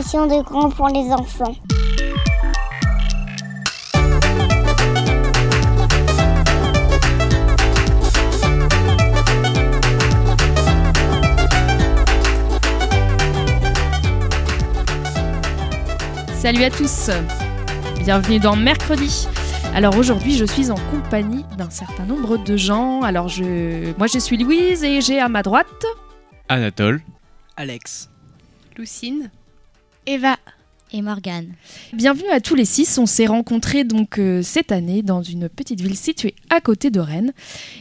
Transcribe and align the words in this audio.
Émission 0.00 0.26
de 0.26 0.42
grands 0.42 0.70
pour 0.70 0.88
les 0.88 1.12
enfants. 1.12 1.54
Salut 16.32 16.64
à 16.64 16.70
tous. 16.70 17.10
Bienvenue 17.98 18.38
dans 18.38 18.56
Mercredi. 18.56 19.28
Alors 19.74 19.98
aujourd'hui, 19.98 20.34
je 20.34 20.46
suis 20.46 20.70
en 20.70 20.76
compagnie 20.90 21.44
d'un 21.58 21.68
certain 21.68 22.06
nombre 22.06 22.38
de 22.38 22.56
gens. 22.56 23.02
Alors 23.02 23.28
je, 23.28 23.94
moi, 23.98 24.06
je 24.06 24.18
suis 24.18 24.38
Louise 24.38 24.82
et 24.82 25.02
j'ai 25.02 25.20
à 25.20 25.28
ma 25.28 25.42
droite 25.42 25.84
Anatole, 26.48 27.02
Alex, 27.58 28.08
Lucine, 28.78 29.30
Eva 30.06 30.36
et 30.92 31.02
Morgane. 31.02 31.52
Bienvenue 31.92 32.30
à 32.30 32.40
tous 32.40 32.54
les 32.54 32.64
six. 32.64 32.98
On 32.98 33.06
s'est 33.06 33.26
rencontrés 33.26 33.84
donc 33.84 34.18
euh, 34.18 34.42
cette 34.42 34.72
année 34.72 35.02
dans 35.02 35.22
une 35.22 35.48
petite 35.48 35.80
ville 35.80 35.96
située 35.96 36.34
à 36.48 36.60
côté 36.60 36.90
de 36.90 37.00
Rennes 37.00 37.32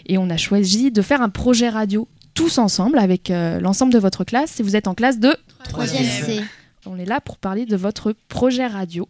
et 0.05 0.17
on 0.17 0.29
a 0.29 0.37
choisi 0.37 0.91
de 0.91 1.01
faire 1.01 1.21
un 1.21 1.29
projet 1.29 1.69
radio 1.69 2.07
tous 2.33 2.57
ensemble 2.57 2.99
avec 2.99 3.31
euh, 3.31 3.59
l'ensemble 3.59 3.93
de 3.93 3.99
votre 3.99 4.23
classe. 4.23 4.59
Et 4.59 4.63
vous 4.63 4.75
êtes 4.75 4.87
en 4.87 4.95
classe 4.95 5.19
de 5.19 5.35
3e 5.65 6.03
C. 6.03 6.41
On 6.85 6.97
est 6.97 7.05
là 7.05 7.19
pour 7.19 7.37
parler 7.37 7.65
de 7.65 7.75
votre 7.75 8.13
projet 8.27 8.67
radio. 8.67 9.07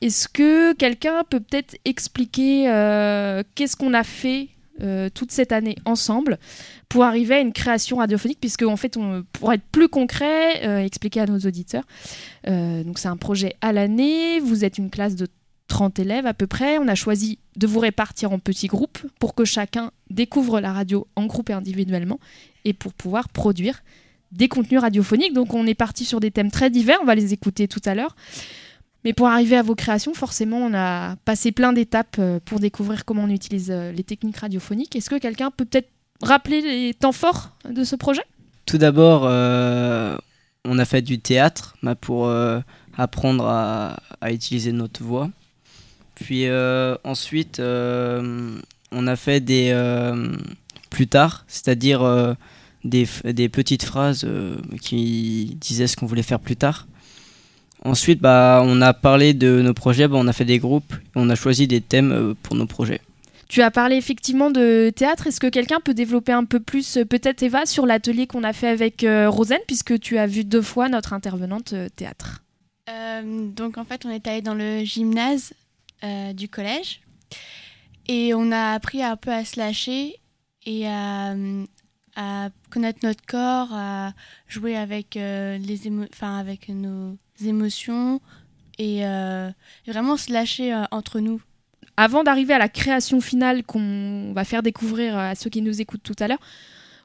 Est-ce 0.00 0.28
que 0.28 0.72
quelqu'un 0.74 1.22
peut 1.28 1.40
peut-être 1.40 1.76
expliquer 1.84 2.68
euh, 2.68 3.42
qu'est-ce 3.54 3.76
qu'on 3.76 3.94
a 3.94 4.04
fait 4.04 4.48
euh, 4.80 5.10
toute 5.12 5.32
cette 5.32 5.52
année 5.52 5.76
ensemble 5.84 6.38
pour 6.88 7.04
arriver 7.04 7.34
à 7.34 7.40
une 7.40 7.52
création 7.52 7.98
radiophonique, 7.98 8.40
puisque 8.40 8.62
en 8.62 8.76
fait, 8.76 8.96
on, 8.96 9.24
pour 9.32 9.52
être 9.52 9.64
plus 9.70 9.88
concret, 9.88 10.66
euh, 10.66 10.78
expliquer 10.78 11.20
à 11.20 11.26
nos 11.26 11.38
auditeurs, 11.38 11.84
euh, 12.48 12.82
donc 12.82 12.98
c'est 12.98 13.08
un 13.08 13.16
projet 13.16 13.54
à 13.60 13.72
l'année, 13.72 14.40
vous 14.40 14.64
êtes 14.64 14.78
une 14.78 14.90
classe 14.90 15.14
de 15.14 15.28
30 15.68 15.98
élèves 15.98 16.26
à 16.26 16.34
peu 16.34 16.46
près, 16.46 16.78
on 16.78 16.88
a 16.88 16.94
choisi 16.94 17.38
de 17.56 17.66
vous 17.66 17.80
répartir 17.80 18.32
en 18.32 18.38
petits 18.38 18.66
groupes 18.66 18.98
pour 19.18 19.34
que 19.34 19.44
chacun 19.44 19.90
découvre 20.10 20.60
la 20.60 20.72
radio 20.72 21.06
en 21.16 21.26
groupe 21.26 21.50
et 21.50 21.54
individuellement, 21.54 22.18
et 22.64 22.72
pour 22.72 22.94
pouvoir 22.94 23.28
produire 23.28 23.82
des 24.32 24.48
contenus 24.48 24.80
radiophoniques. 24.80 25.34
Donc 25.34 25.54
on 25.54 25.66
est 25.66 25.74
parti 25.74 26.04
sur 26.04 26.18
des 26.18 26.30
thèmes 26.30 26.50
très 26.50 26.70
divers, 26.70 26.98
on 27.02 27.04
va 27.06 27.14
les 27.14 27.32
écouter 27.32 27.68
tout 27.68 27.82
à 27.84 27.94
l'heure. 27.94 28.16
Mais 29.04 29.12
pour 29.12 29.26
arriver 29.26 29.56
à 29.56 29.62
vos 29.62 29.74
créations, 29.74 30.14
forcément, 30.14 30.58
on 30.58 30.74
a 30.74 31.16
passé 31.24 31.50
plein 31.50 31.72
d'étapes 31.72 32.16
euh, 32.18 32.38
pour 32.44 32.60
découvrir 32.60 33.04
comment 33.04 33.24
on 33.24 33.30
utilise 33.30 33.70
euh, 33.70 33.90
les 33.92 34.04
techniques 34.04 34.36
radiophoniques. 34.36 34.94
Est-ce 34.94 35.10
que 35.10 35.18
quelqu'un 35.18 35.50
peut 35.50 35.64
peut-être 35.64 35.88
rappeler 36.22 36.60
les 36.60 36.94
temps 36.94 37.12
forts 37.12 37.50
de 37.68 37.82
ce 37.82 37.96
projet? 37.96 38.22
Tout 38.64 38.78
d'abord, 38.78 39.22
euh, 39.24 40.16
on 40.64 40.78
a 40.78 40.84
fait 40.84 41.02
du 41.02 41.18
théâtre 41.18 41.76
bah, 41.82 41.96
pour 41.96 42.32
apprendre 42.96 43.46
à, 43.48 43.96
utiliser 44.30 44.70
notre 44.70 45.02
voix. 45.02 45.30
Puis 46.14 46.46
ensuite, 47.02 47.60
on 47.60 49.06
a 49.06 49.16
fait 49.16 49.40
des 49.40 49.74
plus 50.90 51.08
tard, 51.08 51.44
c'est-à-dire 51.48 52.36
des, 52.84 53.48
petites 53.48 53.82
phrases 53.82 54.24
qui 54.80 55.56
disaient 55.60 55.88
ce 55.88 55.96
qu'on 55.96 56.06
voulait 56.06 56.22
faire 56.22 56.38
plus 56.38 56.56
tard. 56.56 56.86
Ensuite, 57.84 58.20
bah, 58.20 58.62
on 58.64 58.80
a 58.80 58.94
parlé 58.94 59.34
de 59.34 59.60
nos 59.60 59.74
projets, 59.74 60.06
bah, 60.08 60.16
on 60.18 60.28
a 60.28 60.32
fait 60.32 60.44
des 60.44 60.58
groupes, 60.58 60.94
on 61.14 61.28
a 61.30 61.34
choisi 61.34 61.66
des 61.66 61.80
thèmes 61.80 62.12
euh, 62.12 62.34
pour 62.42 62.54
nos 62.54 62.66
projets. 62.66 63.00
Tu 63.48 63.60
as 63.60 63.70
parlé 63.70 63.96
effectivement 63.96 64.50
de 64.50 64.90
théâtre. 64.94 65.26
Est-ce 65.26 65.40
que 65.40 65.48
quelqu'un 65.48 65.78
peut 65.84 65.92
développer 65.92 66.32
un 66.32 66.44
peu 66.44 66.60
plus, 66.60 66.96
euh, 66.96 67.04
peut-être 67.04 67.42
Eva, 67.42 67.66
sur 67.66 67.84
l'atelier 67.84 68.26
qu'on 68.26 68.44
a 68.44 68.52
fait 68.52 68.68
avec 68.68 69.04
euh, 69.04 69.28
Rosen, 69.28 69.58
puisque 69.66 69.98
tu 70.00 70.16
as 70.16 70.26
vu 70.26 70.44
deux 70.44 70.62
fois 70.62 70.88
notre 70.88 71.12
intervenante 71.12 71.72
euh, 71.72 71.88
théâtre? 71.94 72.42
Euh, 72.88 73.48
donc 73.54 73.78
en 73.78 73.84
fait, 73.84 74.06
on 74.06 74.10
est 74.10 74.26
allé 74.26 74.42
dans 74.42 74.54
le 74.54 74.84
gymnase 74.84 75.52
euh, 76.04 76.32
du 76.32 76.48
collège 76.48 77.00
et 78.08 78.34
on 78.34 78.50
a 78.50 78.72
appris 78.72 79.02
un 79.02 79.16
peu 79.16 79.30
à 79.30 79.44
se 79.44 79.58
lâcher 79.58 80.16
et 80.64 80.88
à, 80.88 81.34
à 82.16 82.50
connaître 82.70 83.00
notre 83.02 83.24
corps, 83.26 83.72
à 83.72 84.12
jouer 84.48 84.76
avec, 84.76 85.16
euh, 85.16 85.58
avec 86.20 86.68
nos 86.68 87.16
émotions 87.44 88.20
et, 88.78 89.06
euh, 89.06 89.50
vraiment 89.86 90.16
se 90.16 90.32
lâcher 90.32 90.72
euh, 90.72 90.84
entre 90.90 91.20
nous. 91.20 91.40
Avant 91.96 92.24
d'arriver 92.24 92.54
à 92.54 92.58
la 92.58 92.68
création 92.68 93.20
finale 93.20 93.62
qu'on 93.64 94.32
va 94.34 94.44
faire 94.44 94.62
découvrir 94.62 95.16
à 95.16 95.34
ceux 95.34 95.50
qui 95.50 95.62
nous 95.62 95.80
écoutent 95.80 96.02
tout 96.02 96.16
à 96.20 96.28
l'heure, 96.28 96.40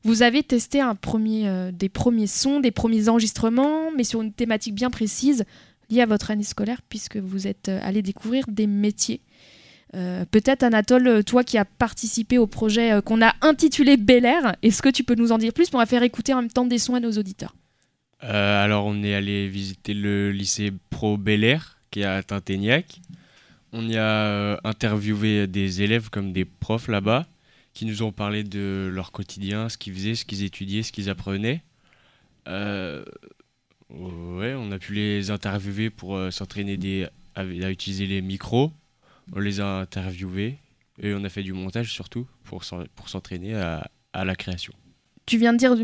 vous 0.04 0.22
avez 0.22 0.44
testé 0.44 0.80
un 0.80 0.96
premier, 0.96 1.72
des 1.74 1.90
premiers 1.90 2.28
sons, 2.28 2.62
des 2.62 2.72
premiers 2.72 3.10
enregistrements, 3.10 3.92
mais 3.92 4.06
sur 4.06 4.22
une 4.22 4.32
thématique 4.32 4.74
bien 4.74 4.90
précise 4.90 5.44
liée 5.90 6.02
à 6.02 6.06
votre 6.06 6.32
année 6.32 6.44
scolaire, 6.44 6.82
puisque 6.88 7.18
vous 7.18 7.48
êtes 7.48 7.68
allé 7.68 8.02
découvrir 8.02 8.46
des 8.48 8.68
métiers. 8.68 9.20
Euh, 9.96 10.26
Peut-être 10.30 10.64
Anatole, 10.64 11.24
toi 11.24 11.44
qui 11.44 11.58
as 11.58 11.66
participé 11.66 12.38
au 12.38 12.48
projet 12.48 12.92
euh, 12.92 13.02
qu'on 13.02 13.22
a 13.22 13.34
intitulé 13.42 13.96
Bel 13.98 14.26
Air, 14.26 14.56
est-ce 14.62 14.82
que 14.82 14.90
tu 14.90 15.04
peux 15.04 15.16
nous 15.16 15.32
en 15.32 15.38
dire 15.38 15.54
plus 15.54 15.70
On 15.74 15.78
va 15.78 15.86
faire 15.86 16.04
écouter 16.04 16.34
en 16.34 16.42
même 16.42 16.52
temps 16.52 16.66
des 16.66 16.78
sons 16.78 16.96
à 16.96 17.00
nos 17.00 17.12
auditeurs? 17.12 17.56
Euh, 18.24 18.64
alors 18.64 18.86
on 18.86 19.04
est 19.04 19.14
allé 19.14 19.48
visiter 19.48 19.94
le 19.94 20.32
lycée 20.32 20.74
Pro 20.90 21.18
Bel 21.18 21.44
Air 21.44 21.78
qui 21.92 22.02
est 22.02 22.06
à 22.06 22.22
Tinténiac. 22.24 23.00
On 23.72 23.88
y 23.88 23.98
a 23.98 24.60
interviewé 24.64 25.48
des 25.48 25.82
élèves 25.82 26.10
comme 26.10 26.34
des 26.34 26.46
profs 26.46 26.88
là-bas 26.88 27.26
qui 27.74 27.86
nous 27.86 28.02
ont 28.02 28.12
parlé 28.12 28.44
de 28.44 28.90
leur 28.92 29.12
quotidien, 29.12 29.70
ce 29.70 29.78
qu'ils 29.78 29.94
faisaient, 29.94 30.16
ce 30.16 30.26
qu'ils 30.26 30.44
étudiaient, 30.44 30.84
ce 30.84 30.92
qu'ils 30.92 31.10
apprenaient. 31.10 31.62
Ouais, 32.48 33.04
on 33.90 34.72
a 34.72 34.80
pu 34.80 34.94
les 34.94 35.32
interviewer 35.32 35.90
pour 35.90 36.20
s'entraîner 36.32 37.08
à 37.36 37.44
utiliser 37.44 38.08
les 38.08 38.22
micros. 38.22 38.72
On 39.36 39.40
les 39.40 39.60
a 39.60 39.80
interviewés 39.80 40.58
et 41.02 41.14
on 41.14 41.24
a 41.24 41.30
fait 41.30 41.44
du 41.44 41.54
montage 41.54 41.92
surtout 41.92 42.28
pour 42.44 42.64
s'en- 42.64 42.84
pour 42.96 43.10
s'entraîner 43.10 43.56
à- 43.56 43.90
à 44.14 44.26
la 44.26 44.36
création. 44.36 44.74
Tu 45.26 45.38
viens 45.38 45.52
de 45.52 45.58
dire 45.58 45.76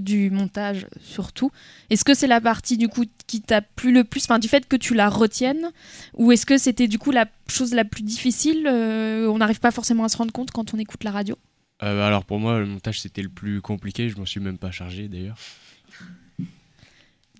du, 0.00 0.30
montage 0.30 0.86
surtout. 1.00 1.50
Est-ce 1.90 2.04
que 2.04 2.14
c'est 2.14 2.28
la 2.28 2.40
partie 2.40 2.76
du 2.78 2.86
coup 2.88 3.04
qui 3.26 3.42
t'a 3.42 3.60
plu 3.60 3.92
le 3.92 4.04
plus, 4.04 4.22
enfin 4.24 4.38
du 4.38 4.46
fait 4.46 4.68
que 4.68 4.76
tu 4.76 4.94
la 4.94 5.08
retiennes, 5.08 5.72
ou 6.14 6.30
est-ce 6.30 6.46
que 6.46 6.56
c'était 6.56 6.86
du 6.86 7.00
coup 7.00 7.10
la 7.10 7.26
chose 7.48 7.74
la 7.74 7.84
plus 7.84 8.04
difficile 8.04 8.64
euh, 8.68 9.26
On 9.28 9.38
n'arrive 9.38 9.58
pas 9.58 9.72
forcément 9.72 10.04
à 10.04 10.08
se 10.08 10.16
rendre 10.16 10.32
compte 10.32 10.52
quand 10.52 10.72
on 10.72 10.78
écoute 10.78 11.02
la 11.02 11.10
radio? 11.10 11.36
Euh, 11.82 12.06
alors 12.06 12.24
pour 12.24 12.38
moi, 12.38 12.60
le 12.60 12.66
montage 12.66 13.00
c'était 13.00 13.22
le 13.22 13.28
plus 13.28 13.60
compliqué. 13.60 14.08
Je 14.08 14.16
m'en 14.16 14.24
suis 14.26 14.38
même 14.38 14.56
pas 14.58 14.70
chargé 14.70 15.08
d'ailleurs. 15.08 15.36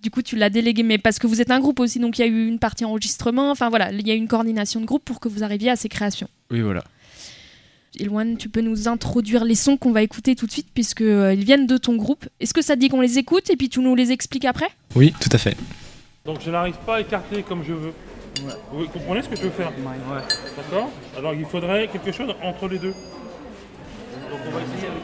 Du 0.03 0.11
coup, 0.11 0.21
tu 0.21 0.35
l'as 0.35 0.51
délégué, 0.51 0.83
mais 0.83 0.99
parce 0.99 1.21
que 1.21 1.29
vous 1.29 1.41
êtes 1.41 1.53
un 1.53 1.61
groupe 1.61 1.79
aussi, 1.79 2.01
donc 2.01 2.19
il 2.19 2.23
y 2.23 2.25
a 2.25 2.27
eu 2.27 2.49
une 2.49 2.59
partie 2.59 2.85
enregistrement. 2.85 3.53
Enfin 3.53 3.69
voilà, 3.69 3.93
il 3.93 4.07
y 4.07 4.11
a 4.11 4.15
eu 4.15 4.19
une 4.19 4.27
coordination 4.27 4.81
de 4.81 4.85
groupe 4.85 5.05
pour 5.05 5.21
que 5.21 5.29
vous 5.29 5.45
arriviez 5.45 5.71
à 5.71 5.77
ces 5.77 5.89
créations. 5.89 6.29
Oui, 6.51 6.61
voilà. 6.61 6.83
Eloane, 8.01 8.37
tu 8.37 8.49
peux 8.49 8.63
nous 8.63 8.89
introduire 8.89 9.45
les 9.45 9.55
sons 9.55 9.77
qu'on 9.77 9.93
va 9.93 10.03
écouter 10.03 10.35
tout 10.35 10.47
de 10.47 10.51
suite, 10.51 10.67
puisque 10.75 11.03
euh, 11.03 11.35
ils 11.35 11.45
viennent 11.45 11.69
de 11.69 11.77
ton 11.77 11.95
groupe. 11.95 12.27
Est-ce 12.41 12.53
que 12.53 12.63
ça 12.63 12.75
te 12.75 12.81
dit 12.81 12.89
qu'on 12.89 13.01
les 13.01 13.19
écoute 13.19 13.49
et 13.51 13.57
puis 13.57 13.69
tu 13.69 13.79
nous 13.79 13.95
les 13.95 14.11
expliques 14.11 14.45
après? 14.45 14.71
Oui, 14.97 15.15
tout 15.21 15.31
à 15.31 15.39
fait. 15.39 15.57
Donc 16.25 16.41
je 16.45 16.51
n'arrive 16.51 16.77
pas 16.85 16.97
à 16.97 17.01
écarter 17.01 17.45
comme 17.45 17.63
je 17.63 17.73
veux. 17.73 17.93
Vous 18.73 18.89
comprenez 18.89 19.23
ce 19.23 19.29
que 19.29 19.37
je 19.37 19.43
veux 19.43 19.51
faire? 19.51 19.73
D'accord? 20.57 20.91
Alors 21.17 21.35
il 21.35 21.45
faudrait 21.45 21.87
quelque 21.89 22.11
chose 22.11 22.35
entre 22.43 22.67
les 22.67 22.79
deux. 22.79 22.93
Donc 22.93 24.41
on 24.49 24.51
va 24.51 24.61
essayer 24.63 24.89
avec 24.89 25.03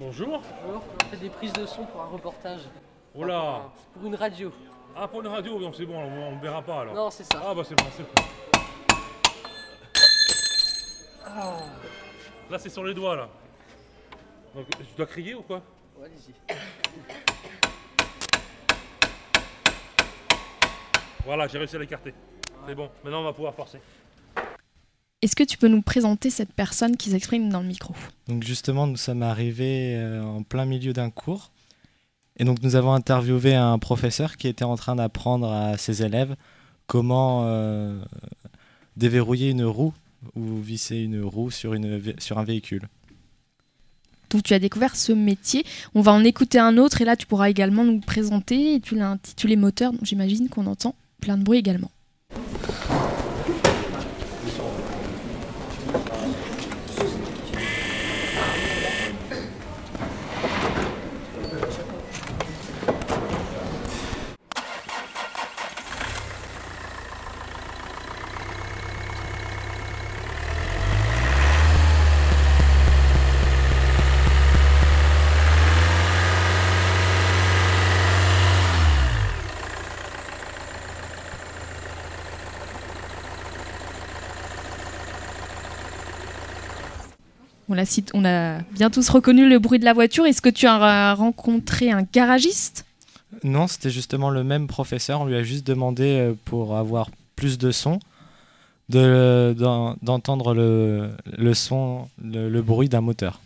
Bonjour. 0.00 0.40
On 0.64 1.04
fait 1.06 1.16
des 1.16 1.28
prises 1.28 1.52
de 1.52 1.66
son 1.66 1.84
pour 1.84 2.00
un 2.00 2.06
reportage. 2.06 2.60
Oh 3.16 3.24
là 3.24 3.68
Pour 3.92 4.06
une 4.06 4.14
radio. 4.14 4.52
Ah 4.94 5.08
pour 5.08 5.20
une 5.22 5.26
radio, 5.26 5.58
donc 5.58 5.74
c'est 5.74 5.86
bon, 5.86 5.98
on 5.98 6.36
ne 6.36 6.40
verra 6.40 6.62
pas 6.62 6.82
alors. 6.82 6.94
Non, 6.94 7.10
c'est 7.10 7.24
ça. 7.24 7.42
Ah 7.44 7.52
bah 7.52 7.62
c'est 7.64 7.74
bon, 7.74 7.84
c'est 7.96 8.04
bon. 8.04 8.22
Là 12.48 12.58
c'est 12.58 12.68
sur 12.68 12.84
les 12.84 12.94
doigts 12.94 13.16
là. 13.16 13.28
Donc 14.54 14.66
je 14.80 14.96
dois 14.96 15.06
crier 15.06 15.34
ou 15.34 15.42
quoi? 15.42 15.60
Ouais, 15.98 16.06
allez-y. 16.06 16.32
Voilà, 21.24 21.48
j'ai 21.48 21.58
réussi 21.58 21.74
à 21.74 21.80
l'écarter. 21.80 22.14
C'est 22.66 22.74
bon, 22.74 22.88
maintenant 23.02 23.20
on 23.20 23.24
va 23.24 23.32
pouvoir 23.32 23.54
forcer. 23.54 23.80
Est-ce 25.20 25.34
que 25.34 25.42
tu 25.42 25.58
peux 25.58 25.66
nous 25.66 25.82
présenter 25.82 26.30
cette 26.30 26.52
personne 26.52 26.96
qui 26.96 27.10
s'exprime 27.10 27.48
dans 27.48 27.60
le 27.60 27.66
micro? 27.66 27.92
Donc 28.28 28.44
justement, 28.44 28.86
nous 28.86 28.96
sommes 28.96 29.24
arrivés 29.24 29.96
euh, 29.96 30.22
en 30.22 30.44
plein 30.44 30.64
milieu 30.64 30.92
d'un 30.92 31.10
cours 31.10 31.50
Et 32.36 32.44
donc 32.44 32.62
nous 32.62 32.76
avons 32.76 32.92
interviewé 32.92 33.54
un 33.56 33.78
professeur 33.80 34.36
qui 34.36 34.46
était 34.46 34.64
en 34.64 34.76
train 34.76 34.94
d'apprendre 34.94 35.50
à 35.50 35.76
ses 35.76 36.04
élèves 36.04 36.36
comment 36.86 37.42
euh, 37.44 38.00
déverrouiller 38.96 39.50
une 39.50 39.64
roue 39.64 39.92
ou 40.36 40.60
visser 40.60 40.98
une 40.98 41.22
roue 41.22 41.50
sur, 41.50 41.74
une, 41.74 42.00
sur 42.18 42.38
un 42.38 42.44
véhicule. 42.44 42.88
Donc 44.30 44.44
tu 44.44 44.54
as 44.54 44.60
découvert 44.60 44.94
ce 44.94 45.12
métier. 45.12 45.64
On 45.96 46.00
va 46.00 46.12
en 46.12 46.22
écouter 46.22 46.60
un 46.60 46.76
autre 46.78 47.02
et 47.02 47.04
là 47.04 47.16
tu 47.16 47.26
pourras 47.26 47.50
également 47.50 47.82
nous 47.82 47.98
présenter. 47.98 48.74
Et 48.74 48.80
tu 48.80 48.94
l'as 48.94 49.10
intitulé 49.10 49.56
moteur, 49.56 49.92
donc 49.92 50.04
j'imagine 50.04 50.48
qu'on 50.48 50.66
entend 50.66 50.94
plein 51.20 51.36
de 51.36 51.42
bruit 51.42 51.58
également. 51.58 51.90
On, 87.68 87.74
la 87.74 87.84
cite, 87.84 88.10
on 88.14 88.24
a 88.24 88.60
bien 88.72 88.90
tous 88.90 89.08
reconnu 89.10 89.48
le 89.48 89.58
bruit 89.58 89.78
de 89.78 89.84
la 89.84 89.92
voiture. 89.92 90.24
Est-ce 90.24 90.40
que 90.40 90.48
tu 90.48 90.66
as 90.66 91.14
rencontré 91.14 91.90
un 91.90 92.02
garagiste? 92.02 92.86
Non, 93.44 93.66
c'était 93.66 93.90
justement 93.90 94.30
le 94.30 94.42
même 94.42 94.66
professeur. 94.66 95.20
On 95.20 95.26
lui 95.26 95.36
a 95.36 95.42
juste 95.42 95.66
demandé 95.66 96.18
euh, 96.18 96.34
pour 96.44 96.76
avoir 96.76 97.10
plus 97.36 97.58
de 97.58 97.70
son, 97.70 98.00
d'entendre 98.88 100.54
le, 100.54 101.10
le, 101.36 101.54
son, 101.54 102.08
le, 102.22 102.60
bruit 102.62 102.88
d'un 102.88 103.02
moteur, 103.02 103.40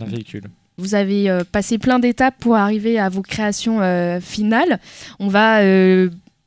d'un 0.00 0.06
véhicule. 0.06 0.44
Vous 0.76 0.94
avez 0.94 1.30
euh, 1.30 1.44
passé 1.50 1.78
plein 1.78 1.98
d'étapes 1.98 2.34
pour 2.40 2.56
arriver 2.56 2.98
à 2.98 3.08
vos 3.08 3.22
créations 3.22 3.80
euh, 3.80 4.20
finales. 4.20 4.80
On 5.20 5.28
va, 5.28 5.62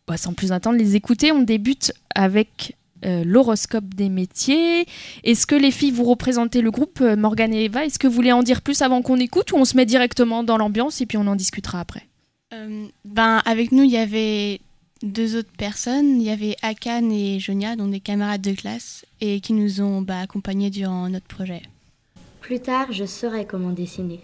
bah, 0.08 0.18
sans 0.18 0.34
plus 0.34 0.52
attendre, 0.52 0.78
les 0.78 0.96
écouter. 0.96 1.32
On 1.32 1.42
débute 1.42 1.94
avec 2.14 2.76
euh, 3.06 3.24
l'horoscope 3.24 3.94
des 3.94 4.10
métiers. 4.10 4.86
Est-ce 5.24 5.46
que 5.46 5.56
les 5.56 5.72
filles, 5.72 5.92
vous 5.92 6.04
représentez 6.04 6.62
le 6.62 6.72
groupe 6.72 7.00
euh, 7.02 7.16
Morgane 7.16 7.54
et 7.54 7.66
Eva? 7.66 7.86
Est-ce 7.86 8.00
que 8.00 8.08
vous 8.08 8.14
voulez 8.14 8.32
en 8.32 8.44
dire 8.44 8.62
plus 8.62 8.82
avant 8.82 9.02
qu'on 9.02 9.18
écoute 9.18 9.52
ou 9.52 9.58
on 9.58 9.66
se 9.66 9.78
met 9.78 9.86
directement 9.86 10.44
dans 10.44 10.58
l'ambiance 10.58 11.02
et 11.02 11.06
puis 11.06 11.18
on 11.18 11.28
en 11.28 11.36
discutera 11.36 11.80
après? 11.80 12.08
Euh, 12.54 12.86
Ben 13.06 13.42
avec 13.46 13.72
nous, 13.72 13.84
il 13.84 13.92
y 13.92 13.98
avait 13.98 14.60
deux 15.04 15.38
autres 15.38 15.52
personnes. 15.58 16.20
Il 16.22 16.28
y 16.28 16.32
avait 16.32 16.56
Akan 16.62 17.10
et 17.12 17.40
Jonia, 17.40 17.76
donc 17.76 17.92
des 17.92 18.00
camarades 18.00 18.42
de 18.42 18.54
classe, 18.54 19.06
et 19.22 19.40
qui 19.40 19.54
nous 19.54 19.82
ont 19.82 20.02
bah, 20.02 20.20
accompagnés 20.20 20.70
durant 20.70 21.10
notre 21.10 21.28
projet. 21.28 21.62
Plus 22.42 22.60
tard, 22.60 22.92
je 22.92 23.06
saurai 23.06 23.46
comment 23.46 23.72
dessiner. 23.72 24.22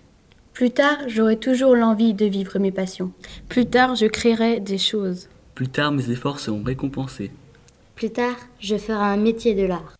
Plus 0.53 0.71
tard, 0.71 0.97
j'aurai 1.07 1.37
toujours 1.37 1.75
l'envie 1.75 2.13
de 2.13 2.25
vivre 2.25 2.59
mes 2.59 2.71
passions. 2.71 3.11
Plus 3.47 3.65
tard, 3.65 3.95
je 3.95 4.05
créerai 4.05 4.59
des 4.59 4.77
choses. 4.77 5.29
Plus 5.55 5.69
tard, 5.69 5.91
mes 5.91 6.09
efforts 6.11 6.39
seront 6.39 6.63
récompensés. 6.63 7.31
Plus 8.01 8.09
tard, 8.09 8.35
je 8.59 8.77
ferai 8.77 9.03
un 9.03 9.17
métier 9.17 9.53
de 9.53 9.61
l'art. 9.61 9.95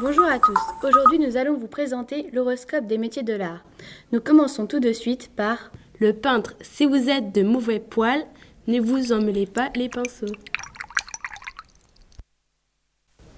Bonjour 0.00 0.24
à 0.24 0.40
tous. 0.40 0.58
Aujourd'hui, 0.82 1.20
nous 1.20 1.36
allons 1.36 1.56
vous 1.56 1.68
présenter 1.68 2.28
l'horoscope 2.32 2.88
des 2.88 2.98
métiers 2.98 3.22
de 3.22 3.34
l'art. 3.34 3.64
Nous 4.10 4.18
commençons 4.20 4.66
tout 4.66 4.80
de 4.80 4.92
suite 4.92 5.30
par 5.36 5.70
le 6.00 6.12
peintre. 6.12 6.54
Si 6.60 6.84
vous 6.84 7.08
êtes 7.08 7.32
de 7.32 7.44
mauvais 7.44 7.78
poils, 7.78 8.26
ne 8.66 8.80
vous 8.80 9.12
emmêlez 9.12 9.46
pas 9.46 9.70
les 9.76 9.88
pinceaux. 9.88 10.34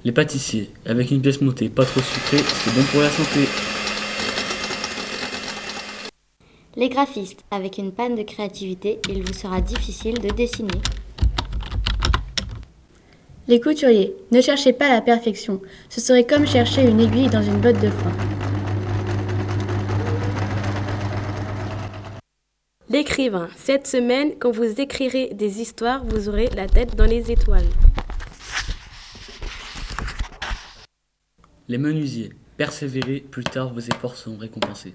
Les 0.03 0.13
pâtissiers. 0.13 0.71
Avec 0.87 1.11
une 1.11 1.21
pièce 1.21 1.43
montée 1.43 1.69
pas 1.69 1.85
trop 1.85 2.01
sucrée, 2.01 2.39
c'est 2.39 2.75
bon 2.75 2.85
pour 2.91 3.03
la 3.03 3.11
santé. 3.11 3.47
Les 6.79 6.89
graphistes, 6.89 7.45
avec 7.51 7.79
une 7.79 7.91
panne 7.91 8.15
de 8.15 8.23
créativité, 8.23 9.01
il 9.09 9.25
vous 9.25 9.33
sera 9.33 9.61
difficile 9.61 10.21
de 10.21 10.29
dessiner. 10.29 10.81
Les 13.49 13.61
couturiers, 13.61 14.15
ne 14.31 14.41
cherchez 14.41 14.73
pas 14.73 14.89
la 14.89 15.01
perfection, 15.01 15.61
ce 15.89 16.01
serait 16.01 16.25
comme 16.25 16.47
chercher 16.47 16.89
une 16.89 17.01
aiguille 17.01 17.31
dans 17.31 17.43
une 17.43 17.61
botte 17.61 17.81
de 17.81 17.91
foin. 17.91 18.13
L'écrivain, 22.89 23.49
cette 23.57 23.89
semaine, 23.89 24.35
quand 24.39 24.53
vous 24.53 24.81
écrirez 24.81 25.35
des 25.35 25.61
histoires, 25.61 26.05
vous 26.05 26.29
aurez 26.29 26.49
la 26.55 26.69
tête 26.69 26.95
dans 26.95 27.07
les 27.07 27.33
étoiles. 27.33 27.67
Les 31.67 31.79
menuisiers, 31.79 32.31
persévérez, 32.57 33.19
plus 33.19 33.43
tard 33.43 33.75
vos 33.75 33.81
efforts 33.81 34.15
seront 34.15 34.39
récompensés. 34.39 34.95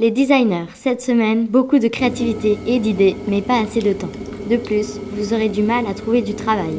Les 0.00 0.12
designers, 0.12 0.66
cette 0.76 1.02
semaine, 1.02 1.48
beaucoup 1.48 1.80
de 1.80 1.88
créativité 1.88 2.56
et 2.68 2.78
d'idées, 2.78 3.16
mais 3.26 3.42
pas 3.42 3.58
assez 3.58 3.80
de 3.80 3.92
temps. 3.92 4.12
De 4.48 4.56
plus, 4.56 5.00
vous 5.10 5.34
aurez 5.34 5.48
du 5.48 5.64
mal 5.64 5.88
à 5.88 5.94
trouver 5.94 6.22
du 6.22 6.34
travail. 6.34 6.78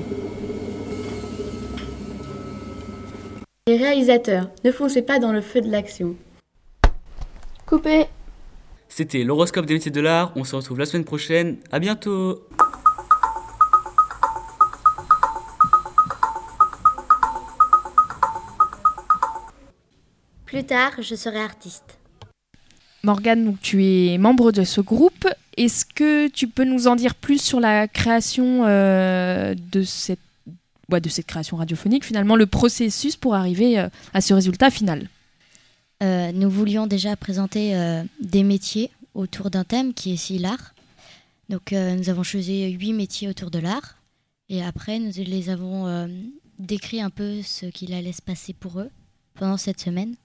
Les 3.68 3.76
réalisateurs, 3.76 4.50
ne 4.64 4.72
foncez 4.72 5.02
pas 5.02 5.20
dans 5.20 5.34
le 5.34 5.42
feu 5.42 5.60
de 5.60 5.70
l'action. 5.70 6.16
Coupé 7.66 8.06
C'était 8.88 9.26
l'horoscope 9.26 9.66
des 9.66 9.74
métiers 9.74 9.92
de 9.92 10.00
l'art, 10.00 10.32
on 10.38 10.46
se 10.46 10.56
retrouve 10.56 10.80
la 10.80 10.86
semaine 10.86 11.04
prochaine, 11.04 11.58
à 11.74 11.80
bientôt 11.80 12.48
Plus 20.46 20.64
tard, 20.64 20.94
je 21.02 21.16
serai 21.16 21.42
artiste. 21.42 21.99
Morgane, 23.04 23.56
tu 23.62 23.86
es 23.86 24.18
membre 24.18 24.52
de 24.52 24.64
ce 24.64 24.82
groupe. 24.82 25.28
Est-ce 25.56 25.86
que 25.86 26.28
tu 26.28 26.48
peux 26.48 26.66
nous 26.66 26.88
en 26.88 26.96
dire 26.96 27.16
plus 27.16 27.42
sur 27.42 27.60
la 27.60 27.88
création 27.88 28.66
euh, 28.66 29.56
de, 29.72 29.84
cette, 29.84 30.20
cette 31.08 31.26
création 31.26 31.58
radiophonique, 31.58 32.06
finalement, 32.06 32.36
le 32.36 32.46
processus 32.46 33.16
pour 33.16 33.36
arriver 33.36 33.80
euh, 33.80 33.88
à 34.14 34.22
ce 34.22 34.34
résultat 34.34 34.70
final? 34.70 35.08
Euh, 36.04 36.32
Nous 36.34 36.50
voulions 36.50 36.88
déjà 36.88 37.16
présenter 37.16 37.74
des 38.22 38.44
métiers 38.44 38.92
autour 39.14 39.50
d'un 39.50 39.64
thème 39.64 39.94
qui 39.94 40.12
est 40.12 40.16
ici 40.16 40.38
l'art. 40.38 40.74
Donc 41.50 41.72
nous 41.72 42.10
avons 42.10 42.24
choisi 42.24 42.70
huit 42.72 42.94
métiers 42.94 43.28
autour 43.28 43.50
de 43.50 43.60
l'art. 43.60 43.98
Et 44.50 44.64
après, 44.64 45.00
nous 45.00 45.12
les 45.18 45.50
avons 45.50 46.08
décrit 46.58 47.02
un 47.02 47.10
peu 47.10 47.42
ce 47.44 47.66
qu'il 47.66 47.94
allait 47.94 48.14
se 48.14 48.22
passer 48.22 48.54
pour 48.54 48.80
eux 48.80 48.90
pendant 49.34 49.58
cette 49.58 49.82
semaine 49.82 50.16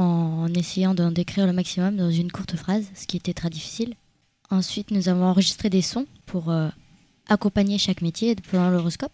en 0.00 0.48
essayant 0.54 0.94
d'en 0.94 1.10
décrire 1.10 1.46
le 1.46 1.52
maximum 1.52 1.96
dans 1.96 2.10
une 2.10 2.32
courte 2.32 2.56
phrase, 2.56 2.86
ce 2.94 3.06
qui 3.06 3.18
était 3.18 3.34
très 3.34 3.50
difficile. 3.50 3.94
Ensuite, 4.50 4.90
nous 4.90 5.10
avons 5.10 5.24
enregistré 5.24 5.68
des 5.68 5.82
sons 5.82 6.06
pour 6.24 6.50
euh, 6.50 6.68
accompagner 7.28 7.76
chaque 7.76 8.00
métier 8.00 8.34
pendant 8.50 8.70
l'horoscope. 8.70 9.12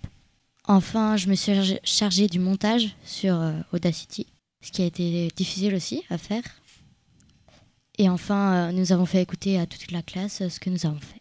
Enfin, 0.68 1.16
je 1.16 1.28
me 1.28 1.34
suis 1.34 1.52
chargée 1.82 2.28
du 2.28 2.38
montage 2.38 2.94
sur 3.04 3.34
euh, 3.34 3.52
Audacity, 3.72 4.26
ce 4.60 4.70
qui 4.70 4.82
a 4.82 4.84
été 4.84 5.28
difficile 5.34 5.74
aussi 5.74 6.04
à 6.08 6.18
faire. 6.18 6.44
Et 7.98 8.08
enfin, 8.08 8.54
euh, 8.54 8.72
nous 8.72 8.92
avons 8.92 9.06
fait 9.06 9.20
écouter 9.20 9.58
à 9.58 9.66
toute 9.66 9.90
la 9.90 10.02
classe 10.02 10.46
ce 10.48 10.60
que 10.60 10.70
nous 10.70 10.86
avons 10.86 11.00
fait. 11.00 11.20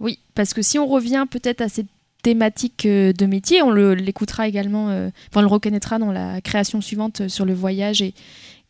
Oui, 0.00 0.18
parce 0.34 0.52
que 0.52 0.60
si 0.60 0.78
on 0.78 0.86
revient 0.86 1.26
peut-être 1.30 1.62
à 1.62 1.70
cette 1.70 1.88
thématique 2.22 2.86
de 2.86 3.26
métier, 3.26 3.62
on 3.62 3.72
l'écoutera 3.72 4.46
également, 4.46 4.86
enfin 4.86 5.40
on 5.40 5.40
le 5.40 5.46
reconnaîtra 5.48 5.98
dans 5.98 6.12
la 6.12 6.40
création 6.40 6.80
suivante 6.80 7.26
sur 7.28 7.44
le 7.44 7.52
voyage 7.52 8.00
et, 8.00 8.14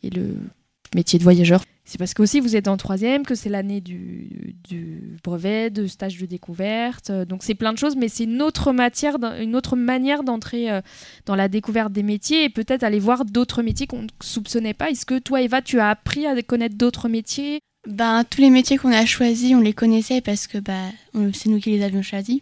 et 0.03 0.11
le 0.11 0.37
métier 0.95 1.19
de 1.19 1.25
voyageur. 1.25 1.63
C'est 1.85 1.99
parce 1.99 2.15
que 2.15 2.23
aussi 2.23 2.39
vous 2.39 2.55
êtes 2.55 2.69
en 2.69 2.77
troisième, 2.77 3.25
que 3.25 3.35
c'est 3.35 3.49
l'année 3.49 3.81
du, 3.81 4.55
du, 4.69 5.17
brevet, 5.25 5.69
de 5.69 5.87
stage 5.87 6.17
de 6.19 6.27
découverte. 6.27 7.11
Donc 7.11 7.43
c'est 7.43 7.55
plein 7.55 7.73
de 7.73 7.79
choses, 7.79 7.97
mais 7.97 8.09
c'est 8.09 8.25
une 8.25 8.41
autre 8.41 8.73
matière, 8.73 9.17
une 9.41 9.57
autre 9.57 9.75
manière 9.75 10.23
d'entrer 10.23 10.71
euh, 10.71 10.81
dans 11.27 11.35
la 11.35 11.49
découverte 11.49 11.93
des 11.93 12.05
métiers 12.05 12.45
et 12.45 12.49
peut-être 12.49 12.85
aller 12.85 13.01
voir 13.01 13.25
d'autres 13.25 13.63
métiers 13.63 13.87
qu'on 13.87 14.03
ne 14.03 14.09
soupçonnait 14.23 14.75
pas. 14.75 14.91
Est-ce 14.91 15.07
que 15.07 15.19
toi, 15.19 15.43
Eva, 15.43 15.61
tu 15.61 15.81
as 15.81 15.89
appris 15.89 16.27
à 16.27 16.41
connaître 16.43 16.77
d'autres 16.77 17.09
métiers? 17.09 17.61
Ben 17.89 18.23
tous 18.23 18.41
les 18.41 18.51
métiers 18.51 18.79
qu'on 18.79 18.93
a 18.93 19.05
choisis, 19.05 19.55
on 19.55 19.61
les 19.61 19.73
connaissait 19.73 20.21
parce 20.21 20.47
que 20.47 20.59
bah, 20.59 20.87
c'est 21.33 21.49
nous 21.49 21.59
qui 21.59 21.71
les 21.71 21.83
avions 21.83 22.03
choisis. 22.03 22.41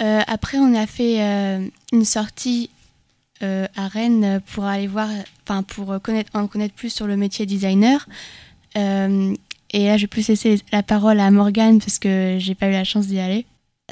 Euh, 0.00 0.20
après, 0.26 0.58
on 0.58 0.74
a 0.74 0.86
fait 0.86 1.20
euh, 1.22 1.66
une 1.92 2.04
sortie 2.04 2.70
euh, 2.72 2.77
à 3.40 3.88
Rennes 3.88 4.40
pour 4.54 4.64
aller 4.64 4.86
voir, 4.86 5.08
enfin 5.44 5.62
pour 5.62 6.00
connaître, 6.02 6.30
en 6.34 6.46
connaître 6.46 6.74
plus 6.74 6.90
sur 6.90 7.06
le 7.06 7.16
métier 7.16 7.46
designer. 7.46 8.06
Euh, 8.76 9.34
et 9.70 9.86
là, 9.86 9.96
je 9.96 10.02
vais 10.02 10.08
plus 10.08 10.28
laisser 10.28 10.60
la 10.72 10.82
parole 10.82 11.20
à 11.20 11.30
Morgane 11.30 11.78
parce 11.78 11.98
que 11.98 12.36
j'ai 12.38 12.54
pas 12.54 12.68
eu 12.68 12.72
la 12.72 12.84
chance 12.84 13.06
d'y 13.06 13.18
aller. 13.18 13.44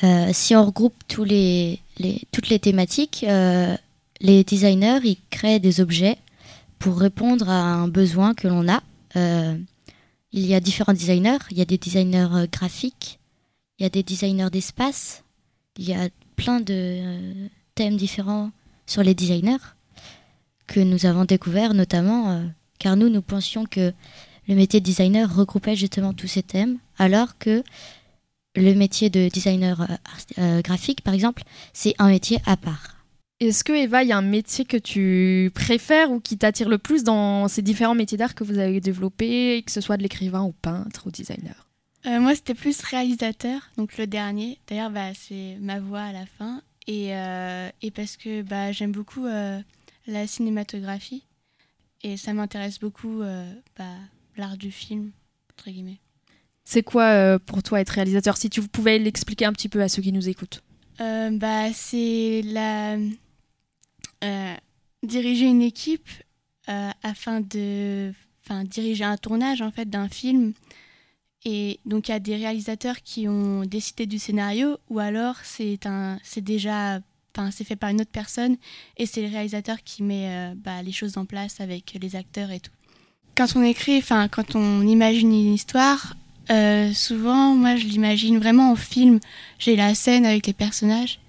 Euh, 0.02 0.30
si 0.32 0.54
on 0.54 0.64
regroupe 0.64 0.94
tous 1.08 1.24
les, 1.24 1.80
toutes 2.32 2.48
les 2.48 2.58
thématiques, 2.58 3.24
euh, 3.28 3.76
les 4.20 4.44
designers 4.44 5.00
ils 5.04 5.18
créent 5.30 5.60
des 5.60 5.80
objets 5.80 6.16
pour 6.78 6.98
répondre 6.98 7.48
à 7.48 7.62
un 7.62 7.88
besoin 7.88 8.34
que 8.34 8.48
l'on 8.48 8.68
a. 8.68 8.82
Euh, 9.16 9.56
il 10.32 10.46
y 10.46 10.54
a 10.54 10.60
différents 10.60 10.92
designers. 10.92 11.38
Il 11.50 11.58
y 11.58 11.62
a 11.62 11.64
des 11.64 11.78
designers 11.78 12.28
euh, 12.32 12.46
graphiques, 12.50 13.18
il 13.78 13.84
y 13.84 13.86
a 13.86 13.90
des 13.90 14.02
designers 14.02 14.50
d'espace, 14.50 15.24
il 15.78 15.88
y 15.88 15.94
a 15.94 16.08
plein 16.36 16.60
de 16.60 16.74
euh, 16.74 17.48
thèmes 17.74 17.96
différents 17.96 18.50
sur 18.86 19.02
les 19.02 19.14
designers 19.14 19.56
que 20.66 20.80
nous 20.80 21.06
avons 21.06 21.24
découverts, 21.24 21.74
notamment 21.74 22.30
euh, 22.30 22.44
car 22.78 22.96
nous, 22.96 23.08
nous 23.08 23.22
pensions 23.22 23.66
que 23.66 23.92
le 24.48 24.54
métier 24.54 24.80
de 24.80 24.84
designer 24.84 25.34
regroupait 25.34 25.76
justement 25.76 26.12
tous 26.12 26.26
ces 26.26 26.42
thèmes, 26.42 26.78
alors 26.98 27.38
que 27.38 27.62
le 28.54 28.74
métier 28.74 29.10
de 29.10 29.28
designer 29.28 29.80
euh, 29.80 29.86
euh, 30.38 30.62
graphique, 30.62 31.02
par 31.02 31.14
exemple, 31.14 31.42
c'est 31.72 31.94
un 31.98 32.08
métier 32.08 32.38
à 32.46 32.56
part. 32.56 32.96
Est-ce 33.38 33.64
que 33.64 33.72
Eva, 33.72 34.02
il 34.02 34.08
y 34.08 34.12
a 34.12 34.16
un 34.16 34.22
métier 34.22 34.64
que 34.64 34.78
tu 34.78 35.50
préfères 35.54 36.10
ou 36.10 36.20
qui 36.20 36.38
t'attire 36.38 36.70
le 36.70 36.78
plus 36.78 37.04
dans 37.04 37.48
ces 37.48 37.60
différents 37.60 37.94
métiers 37.94 38.16
d'art 38.16 38.34
que 38.34 38.44
vous 38.44 38.58
avez 38.58 38.80
développés, 38.80 39.62
que 39.66 39.72
ce 39.72 39.82
soit 39.82 39.98
de 39.98 40.02
l'écrivain 40.02 40.40
au 40.40 40.52
peintre, 40.52 41.06
au 41.06 41.10
designer? 41.10 41.66
Euh, 42.06 42.18
moi, 42.20 42.34
c'était 42.34 42.54
plus 42.54 42.80
réalisateur, 42.80 43.60
donc 43.76 43.98
le 43.98 44.06
dernier. 44.06 44.58
D'ailleurs, 44.68 44.90
bah, 44.90 45.12
c'est 45.12 45.58
ma 45.60 45.80
voix 45.80 46.00
à 46.00 46.12
la 46.12 46.24
fin. 46.38 46.62
Et, 46.86 47.14
euh, 47.16 47.68
et 47.82 47.90
parce 47.90 48.16
que 48.16 48.42
bah, 48.42 48.72
j'aime 48.72 48.92
beaucoup 48.92 49.26
euh, 49.26 49.60
la 50.06 50.26
cinématographie. 50.26 51.24
Et 52.02 52.16
ça 52.16 52.32
m'intéresse 52.32 52.78
beaucoup 52.78 53.22
euh, 53.22 53.52
bah, 53.76 53.94
l'art 54.36 54.56
du 54.56 54.70
film, 54.70 55.10
entre 55.52 55.70
guillemets. 55.70 56.00
C'est 56.64 56.82
quoi 56.82 57.38
pour 57.38 57.62
toi 57.62 57.80
être 57.80 57.90
réalisateur 57.90 58.36
Si 58.36 58.50
tu 58.50 58.60
pouvais 58.62 58.98
l'expliquer 58.98 59.44
un 59.44 59.52
petit 59.52 59.68
peu 59.68 59.80
à 59.80 59.88
ceux 59.88 60.02
qui 60.02 60.12
nous 60.12 60.28
écoutent? 60.28 60.62
Euh, 61.00 61.30
bah, 61.30 61.72
c'est 61.72 62.42
la 62.42 62.96
euh, 64.24 64.54
diriger 65.02 65.46
une 65.46 65.62
équipe 65.62 66.08
euh, 66.68 66.90
afin 67.02 67.40
de 67.40 68.12
enfin 68.42 68.64
diriger 68.64 69.04
un 69.04 69.16
tournage 69.16 69.60
en 69.60 69.70
fait 69.70 69.90
d'un 69.90 70.08
film 70.08 70.54
et 71.48 71.78
donc 71.86 72.08
il 72.08 72.10
y 72.10 72.14
a 72.14 72.18
des 72.18 72.34
réalisateurs 72.34 72.96
qui 73.04 73.28
ont 73.28 73.60
décidé 73.60 74.06
du 74.06 74.18
scénario 74.18 74.78
ou 74.90 74.98
alors 74.98 75.36
c'est 75.44 75.86
un 75.86 76.18
c'est 76.24 76.42
déjà 76.42 76.98
enfin 77.32 77.52
c'est 77.52 77.62
fait 77.62 77.76
par 77.76 77.90
une 77.90 78.00
autre 78.00 78.10
personne 78.10 78.56
et 78.96 79.06
c'est 79.06 79.22
le 79.22 79.28
réalisateur 79.28 79.76
qui 79.84 80.02
met 80.02 80.26
euh, 80.28 80.54
bah, 80.56 80.82
les 80.82 80.90
choses 80.90 81.16
en 81.16 81.24
place 81.24 81.60
avec 81.60 81.96
les 82.02 82.16
acteurs 82.16 82.50
et 82.50 82.58
tout. 82.58 82.72
Quand 83.36 83.54
on 83.54 83.62
écrit 83.62 83.96
enfin 83.96 84.26
quand 84.26 84.56
on 84.56 84.82
imagine 84.82 85.32
une 85.32 85.54
histoire 85.54 86.16
euh, 86.50 86.92
souvent 86.92 87.54
moi 87.54 87.76
je 87.76 87.84
l'imagine 87.84 88.38
vraiment 88.38 88.72
en 88.72 88.76
film. 88.76 89.20
J'ai 89.60 89.76
la 89.76 89.94
scène 89.94 90.26
avec 90.26 90.48
les 90.48 90.52
personnages. 90.52 91.20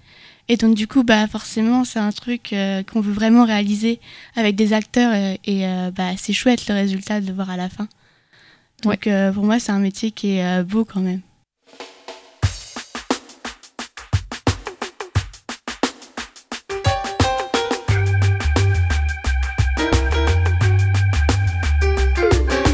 Et 0.48 0.56
donc 0.56 0.74
du 0.74 0.88
coup 0.88 1.04
bah 1.04 1.28
forcément 1.28 1.84
c'est 1.84 2.00
un 2.00 2.10
truc 2.10 2.52
euh, 2.52 2.82
qu'on 2.82 3.00
veut 3.00 3.12
vraiment 3.12 3.44
réaliser 3.44 4.00
avec 4.34 4.56
des 4.56 4.72
acteurs 4.72 5.12
et 5.44 5.62
bah 5.94 6.16
c'est 6.16 6.32
chouette 6.32 6.66
le 6.66 6.74
résultat 6.74 7.20
de 7.20 7.32
voir 7.32 7.50
à 7.50 7.56
la 7.56 7.68
fin 7.68 7.86
donc 8.82 9.06
euh, 9.06 9.32
pour 9.32 9.44
moi 9.44 9.58
c'est 9.58 9.72
un 9.72 9.78
métier 9.78 10.10
qui 10.10 10.36
est 10.36 10.44
euh, 10.44 10.62
beau 10.64 10.84
quand 10.84 11.00
même 11.00 11.20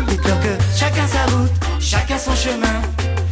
Dites-leur 0.08 0.40
que 0.40 0.62
chacun 0.76 1.06
sa 1.06 1.25
route, 1.26 1.50
chacun 1.80 2.18
son 2.18 2.34
chemin, 2.34 2.82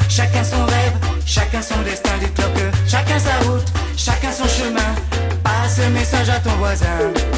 chacun 0.09 0.45
son 0.45 0.65
rêve, 0.67 0.93
chacun 1.27 1.63
son 1.63 1.83
destin. 1.83 2.11
Dites-leur 2.21 2.53
que 2.55 2.77
chacun 2.89 3.19
sa 3.19 3.39
route, 3.49 3.73
chacun 3.97 4.33
son 4.33 4.49
chemin. 4.49 4.95
Passe 5.43 5.79
le 5.79 5.91
message 5.91 6.29
à 6.29 6.39
ton 6.41 6.51
voisin. 6.59 7.32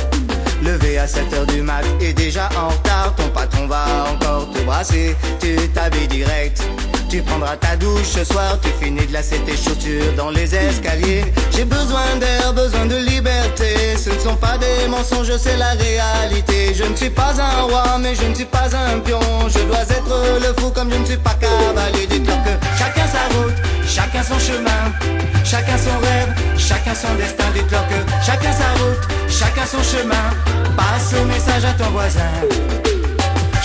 Levé 0.62 0.98
à 0.98 1.06
7 1.06 1.32
heures 1.34 1.46
du 1.46 1.62
mat 1.62 1.84
et 2.00 2.12
déjà 2.12 2.48
en 2.56 2.68
retard, 2.68 3.14
ton 3.16 3.28
patron 3.28 3.66
va 3.66 3.84
encore 4.12 4.50
te 4.52 4.60
brasser. 4.60 5.16
Tu 5.40 5.56
t'habilles 5.68 6.08
direct. 6.08 6.62
Tu 7.14 7.22
prendras 7.22 7.56
ta 7.56 7.76
douche 7.76 8.08
ce 8.16 8.24
soir, 8.24 8.58
tu 8.60 8.70
finis 8.82 9.06
de 9.06 9.12
lasser 9.12 9.38
tes 9.46 9.56
chaussures 9.56 10.12
dans 10.16 10.30
les 10.30 10.52
escaliers. 10.52 11.24
J'ai 11.52 11.64
besoin 11.64 12.16
d'air, 12.18 12.52
besoin 12.52 12.86
de 12.86 12.96
liberté. 12.96 13.96
Ce 13.96 14.10
ne 14.10 14.18
sont 14.18 14.34
pas 14.34 14.58
des 14.58 14.88
mensonges, 14.88 15.36
c'est 15.36 15.56
la 15.56 15.70
réalité. 15.74 16.74
Je 16.74 16.82
ne 16.82 16.96
suis 16.96 17.10
pas 17.10 17.34
un 17.40 17.62
roi, 17.62 17.98
mais 18.00 18.16
je 18.16 18.24
ne 18.24 18.34
suis 18.34 18.44
pas 18.44 18.68
un 18.74 18.98
pion. 18.98 19.20
Je 19.48 19.60
dois 19.60 19.82
être 19.82 20.40
le 20.40 20.60
fou 20.60 20.70
comme 20.70 20.90
je 20.90 20.98
ne 20.98 21.06
suis 21.06 21.16
pas 21.16 21.34
cavalier. 21.34 22.06
Dites-leur 22.08 22.42
que 22.42 22.50
chacun 22.76 23.06
sa 23.06 23.38
route, 23.38 23.54
chacun 23.86 24.22
son 24.22 24.38
chemin, 24.38 24.92
chacun 25.44 25.78
son 25.78 25.98
rêve, 26.00 26.34
chacun 26.56 26.94
son 26.94 27.14
destin. 27.14 27.44
Dites-leur 27.54 27.86
que 27.88 27.94
chacun 28.24 28.52
sa 28.52 28.70
route, 28.82 29.08
chacun 29.28 29.66
son 29.66 29.82
chemin. 29.82 30.30
Passe 30.76 31.12
le 31.12 31.24
message 31.26 31.64
à 31.64 31.72
ton 31.72 31.90
voisin. 31.90 32.32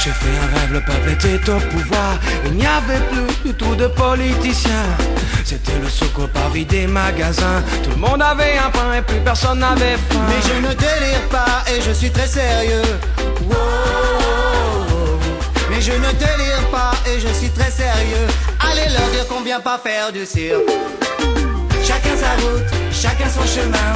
J'ai 0.02 0.12
fait 0.12 0.38
un 0.38 0.60
rêve, 0.60 0.74
le 0.74 0.82
peuple 0.82 1.10
était 1.12 1.52
au 1.52 1.60
pouvoir. 1.60 2.18
Il 2.46 2.54
n'y 2.54 2.66
avait 2.66 3.02
plus 3.12 3.50
du 3.50 3.54
tout 3.54 3.76
de 3.76 3.88
politiciens. 3.88 4.88
C'était 5.44 5.78
le 5.82 5.90
souk 5.90 6.18
au 6.20 6.28
parvis 6.28 6.66
des 6.66 6.88
magasins. 6.88 7.62
Tout 7.84 7.90
le 7.90 7.98
monde 7.98 8.22
avait 8.22 8.58
un 8.58 8.70
pain 8.70 8.94
et 8.98 9.02
plus 9.02 9.20
personne 9.20 9.60
n'avait 9.60 9.98
faim. 10.10 10.20
Mais 10.30 10.42
je 10.48 10.68
ne 10.68 10.74
délire 10.74 11.28
pas 11.30 11.64
et 11.70 11.82
je 11.82 11.92
suis 11.92 12.12
très 12.12 12.28
sérieux. 12.28 13.00
Wow. 13.50 13.56
Mais 15.70 15.82
je 15.82 15.92
ne 15.92 16.12
délire 16.14 16.66
pas 16.72 16.92
et 17.06 17.20
je 17.20 17.34
suis 17.34 17.50
très 17.50 17.72
sérieux. 17.72 17.99
Pas 19.58 19.80
faire 19.84 20.14
du 20.14 20.26
cirque. 20.28 20.70
Chacun 21.84 22.16
sa 22.16 22.32
route, 22.42 22.70
chacun 22.94 23.28
son 23.28 23.46
chemin, 23.48 23.92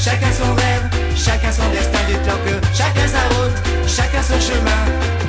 chacun 0.00 0.32
son 0.32 0.54
rêve, 0.54 0.88
chacun 1.14 1.52
son 1.52 1.68
destin. 1.70 1.98
Dites-leur 2.08 2.42
que 2.44 2.66
chacun 2.74 3.06
sa 3.06 3.22
route, 3.36 3.56
chacun 3.86 4.22
son 4.22 4.40
chemin. 4.40 4.82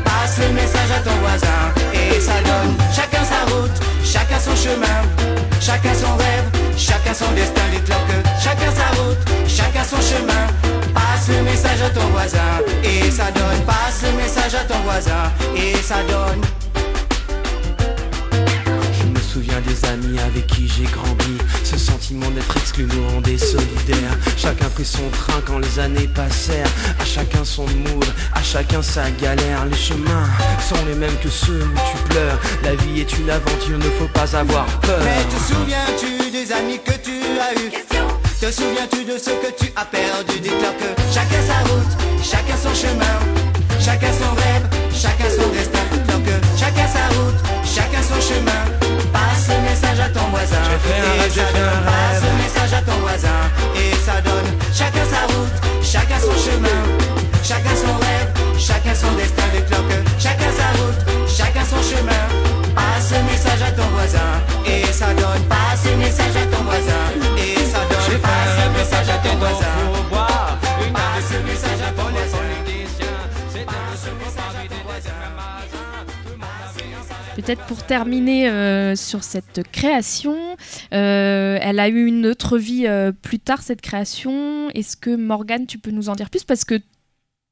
Passe 0.06 0.40
le 0.40 0.54
message 0.54 0.92
à 0.96 1.00
ton 1.02 1.16
voisin 1.18 1.62
et 1.94 2.20
ça 2.20 2.40
donne 2.48 2.76
chacun 2.96 3.24
sa 3.26 3.54
route, 3.54 3.78
chacun 4.06 4.40
son 4.40 4.56
chemin, 4.56 5.02
chacun 5.60 5.94
son 5.94 6.16
rêve, 6.16 6.48
chacun 6.78 7.14
son 7.14 7.32
destin. 7.34 7.62
Dites-leur 7.72 8.00
que 8.08 8.18
chacun 8.42 8.72
sa 8.72 9.02
route, 9.02 9.20
chacun 9.48 9.84
son 9.84 10.02
chemin. 10.02 10.48
Passe 10.94 11.28
le 11.28 11.44
message 11.44 11.82
à 11.82 11.90
ton 11.90 12.08
voisin 12.08 12.64
et 12.84 13.12
ça 13.12 13.30
donne. 13.32 13.62
Passe 13.68 14.02
le 14.02 14.18
message 14.18 14.56
à 14.56 14.64
ton 14.64 14.80
voisin 14.86 15.30
et 15.56 15.76
ça 15.84 15.98
donne. 16.08 16.42
Je 19.38 19.41
me 19.41 19.46
souviens 19.46 19.62
des 19.62 19.88
amis 19.89 20.20
avec 20.20 20.48
qui 20.48 20.67
j'ai 20.67 20.86
grandi. 20.86 21.38
Ce 21.63 21.77
sentiment 21.77 22.29
d'être 22.32 22.58
exclu 22.58 22.86
nous 22.86 23.08
rendait 23.08 23.38
solidaires. 23.38 24.17
Chacun 24.36 24.67
prit 24.70 24.86
son 24.86 25.08
train 25.10 25.41
quand 25.46 25.60
les 25.60 25.79
années 25.79 26.08
passèrent. 26.08 26.70
À 27.00 27.06
chacun 27.06 27.46
son 27.46 27.65
mood, 27.65 28.06
à 28.34 28.41
chacun 28.41 28.82
sa 28.82 29.12
galère. 29.12 29.65
Les 29.65 29.77
chemins 29.77 30.27
sont 30.67 30.84
les 30.88 30.96
mêmes 30.96 31.15
que 31.22 31.29
ceux 31.29 31.62
où 31.62 31.75
tu 31.91 32.03
pleures. 32.10 32.39
La 32.63 32.74
vie 32.75 33.01
est 33.01 33.17
une 33.20 33.29
aventure, 33.29 33.77
ne 33.77 33.91
faut 34.00 34.08
pas 34.08 34.36
avoir 34.36 34.65
peur. 34.79 35.00
Mais 35.03 35.24
te 35.25 35.53
souviens-tu 35.53 36.32
des 36.32 36.51
amis 36.51 36.79
que 36.84 36.94
tu 36.94 37.22
as 37.39 37.53
eus? 37.62 37.72
Te 38.39 38.51
souviens-tu 38.51 39.03
de 39.03 39.17
ce 39.17 39.32
que 39.32 39.51
tu 39.58 39.72
as 39.75 39.86
perdu 39.86 40.39
Dites-leur 40.39 40.77
que 40.77 41.01
chacun 41.12 41.41
sa 41.48 41.60
route, 41.70 42.24
chacun 42.24 42.56
son 42.56 42.74
chemin, 42.74 43.37
voisin. 50.48 50.63
J'ai 50.70 50.80
fait 50.88 51.01
un 51.01 51.25
Et 51.25 51.30
rêve, 51.30 51.63
un 51.68 52.22
le 52.24 52.44
message 52.44 52.74
à 52.74 52.82
ton 52.82 52.98
voisin 53.00 53.39
et 53.75 53.96
ça 54.06 54.22
donne. 54.22 54.50
Chacun 54.74 55.06
sa 55.12 55.34
route, 55.34 55.58
chacun 55.84 56.20
son 56.20 56.36
chemin, 56.50 56.82
chacun 57.44 57.75
son 57.75 57.96
rêve, 57.98 58.30
chacun 58.58 58.96
son 58.96 59.12
destin. 59.16 59.44
Dites-leur 59.54 59.88
que 59.88 59.98
chacun 60.20 60.51
sa 60.60 60.68
route, 60.80 61.01
chacun 61.27 61.66
son 61.66 61.82
chemin. 61.84 62.24
Passe 62.75 63.12
le 63.12 63.24
message 63.32 63.62
à 63.62 63.72
ton 63.72 63.88
voisin 63.94 64.32
et 64.66 64.86
ça 64.92 65.08
donne. 65.13 65.44
Passe 65.50 65.86
le 65.86 65.98
message 65.98 66.36
à 66.36 66.56
ton 66.56 66.63
voisin 66.63 67.04
et 67.38 67.56
ça 67.66 67.80
donne. 67.89 68.20
Passe 68.22 68.58
rêve, 68.63 68.70
message 68.77 69.10
à 69.10 69.18
ton 69.27 69.36
voisin. 69.38 69.87
Peut-être 77.48 77.66
pour 77.68 77.82
terminer 77.82 78.50
euh, 78.50 78.98
sur 78.98 79.24
cette 79.24 79.63
création, 79.72 80.36
euh, 80.94 81.58
elle 81.62 81.80
a 81.80 81.88
eu 81.88 82.06
une 82.06 82.25
autre 82.25 82.58
vie 82.58 82.86
euh, 82.88 83.13
plus 83.13 83.39
tard, 83.39 83.62
cette 83.62 83.80
création. 83.80 84.70
Est-ce 84.72 84.98
que 84.98 85.16
Morgane, 85.16 85.66
tu 85.66 85.77
peux 85.77 85.92
nous 85.92 86.10
en 86.10 86.16
dire 86.16 86.30
plus? 86.30 86.44
Parce 86.44 86.66
que 86.66 86.77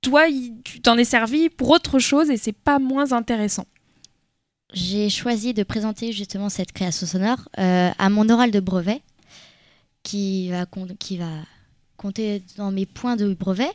toi, 0.01 0.25
tu 0.65 0.81
t'en 0.81 0.97
es 0.97 1.05
servi 1.05 1.47
pour 1.47 1.69
autre 1.69 1.97
chose 1.99 2.29
et 2.29 2.35
c'est 2.35 2.51
pas 2.51 2.77
moins 2.77 3.13
intéressant. 3.13 3.67
J'ai 4.73 5.09
choisi 5.09 5.53
de 5.53 5.63
présenter 5.63 6.11
justement 6.11 6.49
cette 6.49 6.73
création 6.73 7.07
sonore 7.07 7.47
à 7.55 8.09
mon 8.09 8.27
oral 8.27 8.51
de 8.51 8.59
brevet, 8.59 9.01
qui 10.03 10.49
va, 10.49 10.65
qui 10.99 11.15
va 11.15 11.31
compter 11.95 12.43
dans 12.57 12.69
mes 12.69 12.85
points 12.85 13.15
de 13.15 13.33
brevet. 13.33 13.71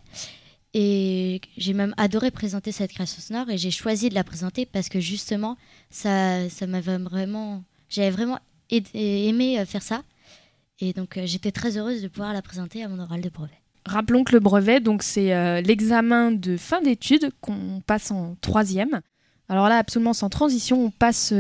Et 0.73 1.41
j'ai 1.57 1.73
même 1.73 1.95
adoré 1.97 2.31
présenter 2.31 2.71
cette 2.71 2.93
création 2.93 3.21
sonore 3.21 3.51
et 3.51 3.59
j'ai 3.59 3.73
choisi 3.73 4.09
de 4.09 4.15
la 4.15 4.23
présenter 4.23 4.67
parce 4.67 4.89
que 4.89 5.01
justement, 5.01 5.57
ça, 5.91 6.49
ça 6.49 6.67
m'avait 6.67 6.99
vraiment. 6.99 7.65
J'avais 7.89 8.11
vraiment 8.11 8.39
aimé 8.71 9.59
euh, 9.59 9.67
faire 9.67 9.83
ça. 9.83 10.03
Et 10.79 10.93
donc 10.93 11.17
euh, 11.17 11.23
j'étais 11.27 11.51
très 11.51 11.77
heureuse 11.77 12.03
de 12.03 12.09
pouvoir 12.09 12.33
la 12.33 12.41
présenter 12.41 12.85
à 12.85 12.89
mon 12.89 13.01
oral 13.01 13.21
de 13.21 13.29
brevet. 13.29 13.51
Rappelons 13.85 14.23
que 14.23 14.33
le 14.33 14.41
brevet, 14.41 14.79
donc 14.79 15.03
c'est 15.03 15.35
euh, 15.35 15.61
l'examen 15.61 16.31
de 16.31 16.57
fin 16.57 16.81
d'études 16.81 17.31
qu'on 17.41 17.83
passe 17.85 18.13
en 18.13 18.37
troisième. 18.41 19.01
Alors 19.49 19.69
là, 19.69 19.79
absolument 19.79 20.13
sans 20.13 20.29
transition, 20.29 20.85
on 20.85 20.91
passe 20.91 21.35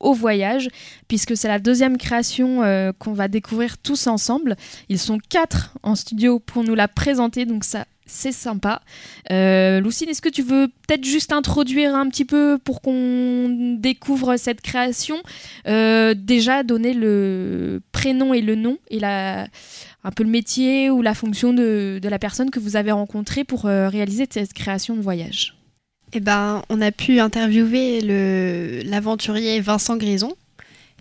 au 0.00 0.12
voyage, 0.12 0.68
puisque 1.06 1.36
c'est 1.36 1.46
la 1.46 1.60
deuxième 1.60 1.96
création 1.96 2.92
qu'on 2.98 3.12
va 3.12 3.28
découvrir 3.28 3.78
tous 3.78 4.08
ensemble. 4.08 4.56
Ils 4.88 4.98
sont 4.98 5.18
quatre 5.18 5.72
en 5.84 5.94
studio 5.94 6.40
pour 6.40 6.64
nous 6.64 6.74
la 6.74 6.88
présenter, 6.88 7.46
donc 7.46 7.62
ça, 7.62 7.86
c'est 8.06 8.32
sympa. 8.32 8.82
Euh, 9.30 9.80
Lucine, 9.80 10.08
est-ce 10.08 10.22
que 10.22 10.28
tu 10.28 10.42
veux 10.42 10.68
peut-être 10.86 11.04
juste 11.04 11.32
introduire 11.32 11.94
un 11.94 12.08
petit 12.08 12.24
peu 12.24 12.58
pour 12.62 12.80
qu'on 12.80 13.76
découvre 13.78 14.36
cette 14.36 14.60
création 14.60 15.16
Euh, 15.66 16.14
Déjà, 16.16 16.62
donner 16.62 16.94
le 16.94 17.80
prénom 17.92 18.32
et 18.32 18.40
le 18.40 18.54
nom, 18.54 18.78
et 18.88 19.00
la, 19.00 19.48
un 20.04 20.10
peu 20.12 20.22
le 20.22 20.30
métier 20.30 20.90
ou 20.90 21.02
la 21.02 21.14
fonction 21.14 21.52
de, 21.52 22.00
la 22.02 22.18
personne 22.18 22.50
que 22.50 22.60
vous 22.60 22.76
avez 22.76 22.92
rencontrée 22.92 23.44
pour 23.44 23.66
euh, 23.66 23.88
réaliser 23.88 24.26
cette 24.30 24.52
création 24.52 24.96
de 24.96 25.00
voyage? 25.00 25.56
Eh 26.12 26.20
ben, 26.20 26.62
on 26.70 26.80
a 26.80 26.92
pu 26.92 27.18
interviewer 27.18 28.00
l'aventurier 28.84 29.60
Vincent 29.60 29.96
Grison. 29.96 30.32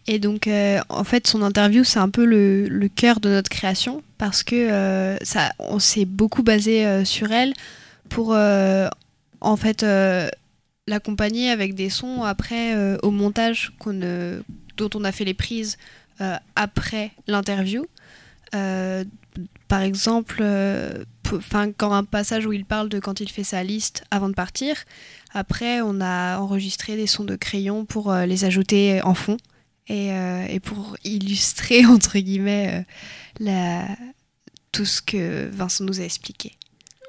Et 0.07 0.19
donc, 0.19 0.47
euh, 0.47 0.79
en 0.89 1.03
fait, 1.03 1.25
son 1.25 1.41
interview, 1.41 1.83
c'est 1.83 1.99
un 1.99 2.09
peu 2.09 2.25
le, 2.25 2.87
cœur 2.95 3.19
de 3.19 3.29
notre 3.29 3.49
création 3.49 4.03
parce 4.17 4.43
que 4.43 4.55
euh, 4.55 5.17
ça, 5.23 5.51
on 5.59 5.79
s'est 5.79 6.05
beaucoup 6.05 6.43
basé 6.43 6.85
euh, 6.85 7.03
sur 7.05 7.31
elle 7.31 7.53
pour, 8.09 8.35
en 9.41 9.57
fait, 9.57 9.83
l'accompagner 10.87 11.49
avec 11.49 11.73
des 11.73 11.89
sons 11.89 12.23
après 12.23 12.75
au 13.01 13.09
montage 13.09 13.73
dont 14.77 14.89
on 14.93 15.03
a 15.03 15.11
fait 15.11 15.25
les 15.25 15.33
prises 15.33 15.77
après 16.55 17.11
l'interview. 17.27 17.85
Par 19.67 19.81
exemple, 19.81 20.37
euh, 20.41 21.03
p- 21.23 21.41
'fin, 21.41 21.71
quand 21.71 21.91
un 21.91 22.03
passage 22.03 22.45
où 22.45 22.53
il 22.53 22.63
parle 22.65 22.87
de 22.87 22.99
quand 22.99 23.19
il 23.19 23.29
fait 23.29 23.43
sa 23.43 23.63
liste 23.63 24.05
avant 24.11 24.29
de 24.29 24.33
partir, 24.35 24.75
après 25.33 25.81
on 25.81 25.99
a 25.99 26.37
enregistré 26.37 26.95
des 26.95 27.07
sons 27.07 27.23
de 27.25 27.35
crayon 27.35 27.83
pour 27.85 28.13
les 28.13 28.45
ajouter 28.45 29.01
en 29.01 29.15
fond 29.15 29.37
et, 29.87 30.11
euh, 30.13 30.45
et 30.47 30.59
pour 30.59 30.95
illustrer 31.03 31.85
entre 31.85 32.17
guillemets 32.19 32.79
euh, 32.79 32.83
la- 33.39 33.95
tout 34.71 34.85
ce 34.85 35.01
que 35.01 35.47
Vincent 35.49 35.83
nous 35.85 36.01
a 36.01 36.03
expliqué. 36.03 36.53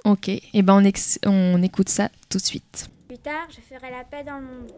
Ok, 0.05 0.29
et 0.29 0.63
ben 0.63 0.75
on, 0.75 0.85
ex- 0.85 1.19
on 1.27 1.61
écoute 1.63 1.89
ça 1.89 2.11
tout 2.29 2.39
de 2.39 2.43
suite. 2.45 2.89
Plus 3.09 3.19
tard, 3.19 3.49
je 3.51 3.61
ferai 3.75 3.91
la 3.91 4.05
paix 4.05 4.23
dans 4.25 4.39
le 4.39 4.47
monde. 4.47 4.71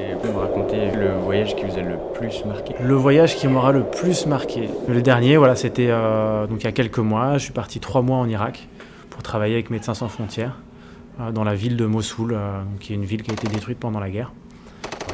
Et 0.00 0.14
vous 0.14 0.32
me 0.32 0.38
raconter 0.38 0.90
le 0.92 1.12
voyage 1.18 1.54
qui 1.56 1.64
vous 1.64 1.76
a 1.76 1.82
le 1.82 1.96
plus 2.14 2.44
marqué 2.46 2.74
Le 2.80 2.94
voyage 2.94 3.36
qui 3.36 3.46
m'aura 3.48 3.70
le 3.70 3.84
plus 3.84 4.26
marqué. 4.26 4.68
Le 4.88 5.02
dernier, 5.02 5.36
voilà, 5.36 5.56
c'était 5.56 5.88
euh, 5.90 6.46
donc 6.46 6.62
il 6.62 6.64
y 6.64 6.68
a 6.68 6.72
quelques 6.72 6.98
mois. 6.98 7.34
Je 7.34 7.44
suis 7.44 7.52
parti 7.52 7.80
trois 7.80 8.00
mois 8.00 8.16
en 8.16 8.28
Irak 8.28 8.68
pour 9.10 9.22
travailler 9.22 9.54
avec 9.54 9.68
Médecins 9.68 9.92
sans 9.92 10.08
frontières 10.08 10.56
euh, 11.20 11.32
dans 11.32 11.44
la 11.44 11.54
ville 11.54 11.76
de 11.76 11.84
Mossoul, 11.84 12.32
euh, 12.32 12.62
qui 12.78 12.92
est 12.92 12.96
une 12.96 13.04
ville 13.04 13.22
qui 13.22 13.30
a 13.30 13.34
été 13.34 13.46
détruite 13.48 13.78
pendant 13.78 14.00
la 14.00 14.08
guerre. 14.08 14.32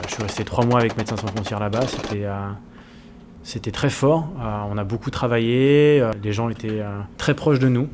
Je 0.07 0.15
suis 0.15 0.23
resté 0.23 0.45
trois 0.45 0.65
mois 0.65 0.79
avec 0.79 0.97
Médecins 0.97 1.17
sans 1.17 1.27
frontières 1.27 1.61
là-bas. 1.61 1.87
C'était 1.89 2.27
c'était 3.43 3.71
très 3.71 3.91
fort. 3.91 4.29
On 4.71 4.77
a 4.77 4.85
beaucoup 4.85 5.11
travaillé. 5.11 6.05
les 6.23 6.33
gens 6.33 6.49
étaient 6.49 6.83
très 7.17 7.35
proches 7.35 7.59
de 7.59 7.69
nous. 7.69 7.89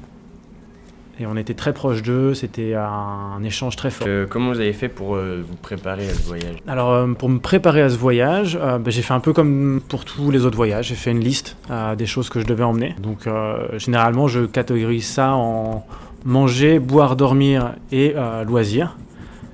Et 1.22 1.26
on 1.26 1.36
était 1.36 1.54
très 1.54 1.72
proches 1.72 2.02
d'eux. 2.02 2.34
C'était 2.34 2.74
un 2.74 3.40
échange 3.44 3.76
très 3.76 3.90
fort. 3.90 4.08
Euh, 4.10 4.26
comment 4.28 4.48
vous 4.48 4.58
avez 4.58 4.72
fait 4.72 4.88
pour 4.88 5.14
euh, 5.14 5.44
vous 5.48 5.54
préparer 5.54 6.08
à 6.08 6.12
ce 6.12 6.22
voyage? 6.26 6.56
Alors, 6.66 6.90
euh, 6.90 7.06
pour 7.12 7.28
me 7.28 7.38
préparer 7.38 7.80
à 7.80 7.90
ce 7.90 7.96
voyage, 7.96 8.58
bah, 8.58 8.80
j'ai 8.88 9.02
fait 9.02 9.14
un 9.14 9.20
peu 9.20 9.32
comme 9.32 9.80
pour 9.88 10.04
tous 10.04 10.32
les 10.32 10.44
autres 10.44 10.56
voyages. 10.56 10.88
J'ai 10.88 10.96
fait 10.96 11.12
une 11.12 11.20
liste 11.20 11.56
des 11.96 12.06
choses 12.06 12.28
que 12.28 12.40
je 12.40 12.44
devais 12.44 12.64
emmener. 12.64 12.96
Donc, 13.00 13.28
généralement, 13.76 14.26
je 14.26 14.40
catégorise 14.40 15.06
ça 15.06 15.34
en 15.34 15.86
manger, 16.24 16.80
boire, 16.80 17.14
dormir 17.14 17.74
et 17.92 18.14
loisirs. 18.44 18.96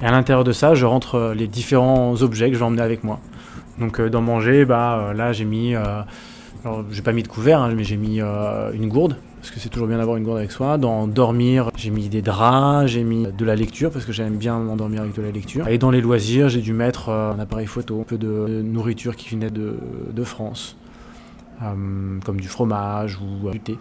Et 0.00 0.06
à 0.06 0.10
l'intérieur 0.10 0.44
de 0.44 0.52
ça, 0.52 0.74
je 0.74 0.86
rentre 0.86 1.34
les 1.36 1.48
différents 1.48 2.14
objets 2.22 2.48
que 2.48 2.54
je 2.54 2.60
vais 2.60 2.64
emmener 2.64 2.82
avec 2.82 3.04
moi. 3.04 3.20
Donc, 3.78 4.00
dans 4.00 4.22
manger, 4.22 4.64
bah, 4.64 5.12
là, 5.14 5.32
j'ai 5.32 5.44
mis. 5.44 5.74
alors, 5.74 6.84
j'ai 6.90 7.02
pas 7.02 7.12
mis 7.12 7.22
de 7.22 7.28
couvert, 7.28 7.60
hein, 7.60 7.72
mais 7.76 7.84
j'ai 7.84 7.96
mis 7.96 8.22
euh, 8.22 8.72
une 8.72 8.88
gourde, 8.88 9.16
parce 9.38 9.50
que 9.50 9.60
c'est 9.60 9.68
toujours 9.68 9.88
bien 9.88 9.98
d'avoir 9.98 10.16
une 10.16 10.24
gourde 10.24 10.38
avec 10.38 10.50
soi. 10.50 10.78
Dans 10.78 11.06
dormir, 11.06 11.70
j'ai 11.76 11.90
mis 11.90 12.08
des 12.08 12.22
draps, 12.22 12.86
j'ai 12.86 13.04
mis 13.04 13.26
de 13.26 13.44
la 13.44 13.54
lecture, 13.54 13.90
parce 13.90 14.04
que 14.04 14.12
j'aime 14.12 14.36
bien 14.36 14.58
m'endormir 14.58 15.02
avec 15.02 15.14
de 15.14 15.22
la 15.22 15.30
lecture. 15.30 15.68
Et 15.68 15.78
dans 15.78 15.90
les 15.90 16.00
loisirs, 16.00 16.48
j'ai 16.48 16.60
dû 16.60 16.72
mettre 16.72 17.08
euh, 17.08 17.32
un 17.32 17.38
appareil 17.38 17.66
photo, 17.66 18.00
un 18.00 18.04
peu 18.04 18.18
de 18.18 18.62
nourriture 18.62 19.16
qui 19.16 19.30
venait 19.30 19.50
de, 19.50 19.76
de 20.12 20.24
France, 20.24 20.76
euh, 21.62 22.18
comme 22.24 22.40
du 22.40 22.48
fromage 22.48 23.18
ou 23.18 23.48
euh, 23.48 23.52
du 23.52 23.60
thé. 23.60 23.78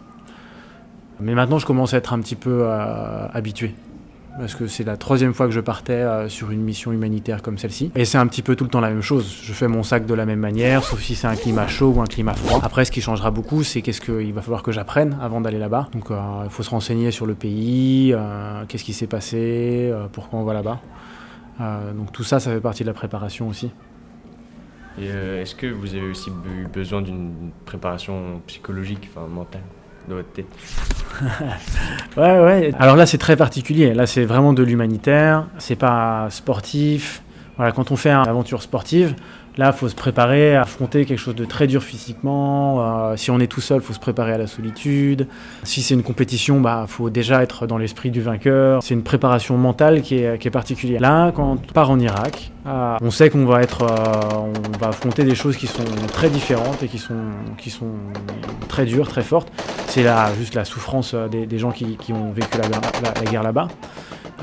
Mais 1.20 1.34
maintenant, 1.34 1.58
je 1.58 1.65
commence 1.65 1.93
à 1.96 1.98
être 1.98 2.13
un 2.13 2.20
petit 2.20 2.36
peu 2.36 2.70
habitué. 2.70 3.74
Parce 4.38 4.54
que 4.54 4.67
c'est 4.67 4.84
la 4.84 4.97
troisième 4.97 5.34
fois 5.34 5.47
que 5.47 5.52
je 5.52 5.60
partais 5.60 5.93
euh, 5.93 6.30
sur 6.30 6.52
une 6.52 6.62
mission 6.62 6.91
humanitaire 6.91 7.41
comme 7.41 7.58
celle-ci. 7.58 7.91
Et 7.95 8.06
c'est 8.06 8.19
un 8.19 8.28
petit 8.28 8.43
peu 8.43 8.56
tout 8.56 8.65
le 8.65 8.69
temps 8.69 8.82
la 8.82 8.89
même 8.89 9.02
chose. 9.02 9.39
Je 9.41 9.52
fais 9.52 9.67
mon 9.67 9.82
sac 9.82 10.06
de 10.06 10.13
la 10.13 10.26
même 10.26 10.39
manière, 10.39 10.84
sauf 10.84 11.02
si 11.02 11.15
c'est 11.15 11.28
un 11.28 11.36
climat 11.36 11.67
chaud 11.67 11.93
ou 11.95 12.02
un 12.02 12.06
climat 12.06 12.34
froid. 12.34 12.60
Après, 12.63 12.86
ce 12.86 12.91
qui 12.91 13.02
changera 13.02 13.32
beaucoup, 13.32 13.63
c'est 13.63 13.82
qu'est-ce 13.82 14.02
qu'il 14.02 14.34
va 14.34 14.41
falloir 14.41 14.62
que 14.62 14.71
j'apprenne 14.71 15.17
avant 15.21 15.41
d'aller 15.41 15.58
là-bas. 15.58 15.89
Donc, 15.91 16.12
euh, 16.12 16.19
il 16.43 16.52
faut 16.52 16.62
se 16.62 16.69
renseigner 16.69 17.10
sur 17.10 17.26
le 17.26 17.34
pays, 17.34 18.13
euh, 18.13 18.63
qu'est-ce 18.67 18.84
qui 18.84 18.93
s'est 18.93 19.08
passé, 19.08 19.91
pourquoi 20.13 20.39
on 20.39 20.43
va 20.43 20.54
là-bas. 20.54 20.80
Donc, 21.95 22.12
tout 22.12 22.23
ça, 22.23 22.39
ça 22.39 22.52
fait 22.52 22.62
partie 22.62 22.84
de 22.84 22.88
la 22.88 22.93
préparation 22.93 23.47
aussi. 23.47 23.71
Et 25.00 25.08
est-ce 25.08 25.56
que 25.56 25.67
vous 25.67 25.95
avez 25.95 26.10
aussi 26.10 26.30
eu 26.30 26.67
besoin 26.67 27.02
d'une 27.02 27.52
préparation 27.65 28.41
psychologique, 28.47 29.10
enfin 29.12 29.28
mentale, 29.28 29.62
de 30.08 30.13
votre 30.15 30.32
tête 30.32 30.48
Ouais, 32.17 32.39
ouais. 32.39 32.72
Alors 32.80 32.96
là, 32.96 33.06
c'est 33.06 33.17
très 33.17 33.36
particulier. 33.36 33.93
Là, 33.93 34.06
c'est 34.08 34.26
vraiment 34.26 34.54
de 34.54 34.63
l'humanitaire. 34.63 35.46
C'est 35.58 35.76
pas 35.76 36.28
sportif. 36.30 37.22
Voilà, 37.58 37.72
quand 37.72 37.91
on 37.91 37.96
fait 37.96 38.12
une 38.12 38.28
aventure 38.28 38.62
sportive, 38.62 39.15
là, 39.58 39.72
faut 39.72 39.89
se 39.89 39.96
préparer 39.96 40.56
à 40.56 40.62
affronter 40.62 41.06
quelque 41.06 41.20
chose 41.20 41.36
de 41.36 41.46
très 41.46 41.67
dur 41.67 41.84
physiquement. 41.84 43.10
Euh, 43.12 43.15
si 43.17 43.32
on 43.32 43.39
est 43.39 43.48
tout 43.48 43.62
seul, 43.62 43.82
faut 43.82 43.93
se 43.93 44.00
préparer 44.00 44.34
à 44.34 44.38
la 44.38 44.48
solitude. 44.48 45.28
Si 45.63 45.82
c'est 45.82 45.93
une 45.93 46.04
compétition, 46.04 46.62
bah, 46.62 46.86
faut 46.88 47.10
déjà 47.10 47.43
être 47.43 47.67
dans 47.67 47.78
l'esprit 47.78 48.12
du 48.12 48.22
vainqueur. 48.22 48.84
C'est 48.84 48.93
une 48.93 49.04
préparation 49.04 49.58
mentale 49.58 50.02
qui 50.02 50.20
est, 50.20 50.38
qui 50.39 50.48
est 50.48 50.52
particulière. 50.52 51.02
Là, 51.02 51.32
quand 51.32 51.54
on 51.54 51.74
part 51.74 51.89
en 51.91 52.00
Irak, 52.00 52.52
euh, 52.65 52.98
on 53.02 53.12
sait 53.12 53.30
qu'on 53.30 53.46
va 53.46 53.60
euh, 53.62 53.65
va 54.80 54.88
affronter 54.89 55.24
des 55.24 55.36
choses 55.36 55.58
qui 55.58 55.67
sont 55.67 55.84
très 56.12 56.30
différentes 56.30 56.84
et 56.84 56.88
qui 56.88 56.98
sont, 56.98 57.15
qui 57.58 57.70
sont 57.70 57.91
très 58.67 58.86
dures, 58.86 59.08
très 59.08 59.24
fortes. 59.24 59.52
C'est 59.88 60.04
là 60.04 60.30
juste 60.38 60.54
la 60.54 60.65
souffrance 60.65 61.15
des, 61.32 61.58
gens 61.58 61.72
qui, 61.72 61.98
qui 61.98 62.13
ont 62.13 62.32
vécu 62.32 62.58
la- 62.58 63.12
la 63.26 63.32
guerre 63.32 63.43
là-bas. 63.43 63.67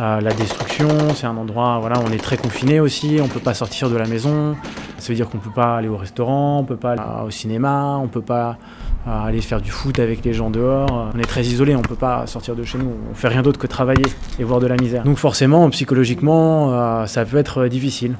Euh, 0.00 0.20
la 0.20 0.32
destruction, 0.32 0.88
c'est 1.14 1.26
un 1.26 1.36
endroit, 1.36 1.78
voilà, 1.80 2.00
on 2.04 2.10
est 2.10 2.22
très 2.22 2.36
confiné 2.36 2.80
aussi, 2.80 3.18
on 3.22 3.28
peut 3.28 3.38
pas 3.38 3.54
sortir 3.54 3.90
de 3.90 3.96
la 3.96 4.06
maison. 4.06 4.56
Ça 4.98 5.08
veut 5.08 5.14
dire 5.14 5.28
qu'on 5.28 5.38
peut 5.38 5.52
pas 5.54 5.76
aller 5.76 5.88
au 5.88 5.96
restaurant, 5.96 6.58
on 6.60 6.64
peut 6.64 6.76
pas 6.76 6.92
aller 6.92 7.02
euh, 7.02 7.26
au 7.26 7.30
cinéma, 7.30 7.96
on 8.02 8.08
peut 8.08 8.22
pas 8.22 8.58
euh, 9.06 9.26
aller 9.26 9.40
faire 9.40 9.60
du 9.60 9.70
foot 9.70 10.00
avec 10.00 10.24
les 10.24 10.32
gens 10.32 10.50
dehors. 10.50 11.10
On 11.14 11.18
est 11.18 11.24
très 11.24 11.42
isolé, 11.42 11.76
on 11.76 11.82
peut 11.82 11.94
pas 11.94 12.26
sortir 12.26 12.56
de 12.56 12.64
chez 12.64 12.78
nous, 12.78 12.90
on 13.10 13.14
fait 13.14 13.28
rien 13.28 13.42
d'autre 13.42 13.60
que 13.60 13.68
travailler 13.68 14.06
et 14.40 14.44
voir 14.44 14.58
de 14.58 14.66
la 14.66 14.76
misère. 14.76 15.04
Donc 15.04 15.18
forcément, 15.18 15.68
psychologiquement, 15.70 16.72
euh, 16.72 17.06
ça 17.06 17.24
peut 17.24 17.36
être 17.36 17.66
difficile 17.66 18.16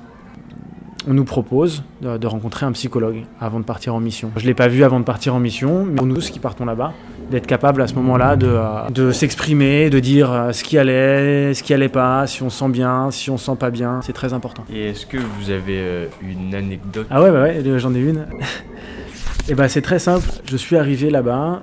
on 1.07 1.15
nous 1.15 1.25
propose 1.25 1.83
de, 2.01 2.27
rencontrer 2.27 2.67
un 2.67 2.73
psychologue 2.73 3.25
avant 3.41 3.61
de 3.61 3.65
partir 3.65 3.95
en 3.95 4.01
mission. 4.01 4.31
Je 4.37 4.43
ne 4.43 4.47
l'ai 4.47 4.55
pas 4.55 4.69
vu 4.69 4.85
avant 4.85 5.01
de 5.01 5.05
partir 5.05 5.35
en 5.35 5.41
mission, 5.41 5.85
mais 5.85 6.01
nous 6.03 6.15
tous 6.15 6.31
qui 6.31 6.39
partons 6.39 6.65
là-bas, 6.65 6.93
d'être 7.31 7.47
capable 7.47 7.83
à 7.83 7.87
ce 7.87 7.95
moment-là 7.95 8.37
de, 8.37 8.47
euh, 8.47 8.89
de 8.91 9.11
s'exprimer, 9.13 9.91
de 9.91 10.01
dire 10.01 10.33
euh, 10.33 10.53
ce 10.53 10.65
qui 10.65 10.79
allait, 10.79 11.55
ce 11.55 11.63
qui 11.63 11.75
allait 11.75 11.89
pas, 11.89 12.27
si 12.27 12.43
on 12.43 12.51
se 12.51 12.59
sent 12.59 12.69
bien, 12.69 13.11
si 13.11 13.31
on 13.31 13.37
se 13.37 13.47
sent 13.47 13.57
pas 13.59 13.71
bien, 13.71 14.01
c'est 14.03 14.13
très 14.13 14.33
important. 14.33 14.65
Et 14.73 14.91
est-ce 14.91 15.07
que 15.07 15.19
vous 15.19 15.51
avez 15.51 15.79
euh, 15.79 16.07
une 16.23 16.55
anecdote? 16.55 17.07
Ah 17.11 17.23
ouais, 17.23 17.31
bah 17.31 17.43
ouais, 17.43 17.79
j'en 17.79 17.95
ai 17.95 18.01
une. 18.01 18.27
Et 19.49 19.55
bah 19.55 19.69
c'est 19.69 19.83
très 19.83 19.99
simple, 19.99 20.27
je 20.47 20.57
suis 20.57 20.75
arrivé 20.75 21.11
là-bas 21.11 21.63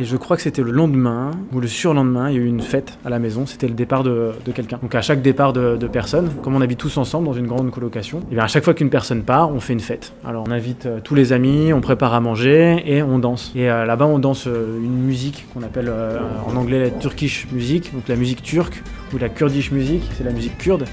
et 0.00 0.04
je 0.04 0.16
crois 0.16 0.36
que 0.36 0.42
c'était 0.42 0.62
le 0.62 0.70
lendemain 0.70 1.30
ou 1.52 1.60
le 1.60 1.68
surlendemain, 1.68 2.30
il 2.30 2.36
y 2.36 2.38
a 2.38 2.40
eu 2.40 2.46
une 2.46 2.62
fête 2.62 2.98
à 3.04 3.10
la 3.10 3.18
maison, 3.18 3.44
c'était 3.44 3.68
le 3.68 3.74
départ 3.74 4.02
de, 4.02 4.32
quelqu'un. 4.54 4.78
Donc 4.80 4.94
à 4.94 5.02
chaque 5.02 5.20
départ 5.20 5.52
de, 5.52 5.76
de 5.76 5.86
personne, 5.86 6.30
comme 6.42 6.56
on 6.56 6.62
habite 6.62 6.78
tous 6.78 6.96
ensemble 6.96 7.26
dans 7.26 7.34
une 7.34 7.46
grande 7.46 7.70
colocation, 7.70 8.20
et 8.32 8.34
bien 8.34 8.44
à 8.44 8.46
chaque 8.46 8.64
fois 8.64 8.72
qu'une 8.72 8.88
personne 8.88 9.22
part, 9.24 9.52
on 9.52 9.60
fait 9.60 9.74
une 9.74 9.80
fête. 9.80 10.14
Alors 10.24 10.44
on 10.48 10.50
invite 10.50 10.86
euh, 10.86 11.00
tous 11.04 11.14
les 11.14 11.34
amis, 11.34 11.74
on 11.74 11.82
prépare 11.82 12.14
à 12.14 12.20
manger 12.20 12.82
et 12.86 13.02
on 13.02 13.18
danse. 13.18 13.52
Et 13.54 13.70
euh, 13.70 13.84
là-bas 13.84 14.06
on 14.06 14.18
danse 14.18 14.46
euh, 14.46 14.78
une 14.78 15.02
musique 15.02 15.44
qu'on 15.52 15.62
appelle 15.62 15.92
en 16.46 16.56
anglais 16.56 16.80
la 16.80 16.90
Turkish 16.90 17.48
music, 17.52 17.92
donc 17.92 18.08
la 18.08 18.16
musique 18.16 18.42
turque 18.42 18.82
ou 19.12 19.18
la 19.18 19.28
Kurdish 19.28 19.70
music, 19.70 20.02
c'est 20.16 20.24
la 20.24 20.32
musique 20.32 20.56
kurde. 20.56 20.86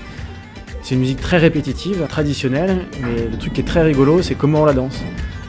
C'est 0.81 0.95
une 0.95 1.01
musique 1.01 1.21
très 1.21 1.37
répétitive, 1.37 2.05
traditionnelle, 2.09 2.79
mais 3.01 3.29
le 3.31 3.37
truc 3.37 3.53
qui 3.53 3.61
est 3.61 3.65
très 3.65 3.83
rigolo, 3.83 4.21
c'est 4.21 4.35
comment 4.35 4.63
on 4.63 4.65
la 4.65 4.73
danse. 4.73 5.01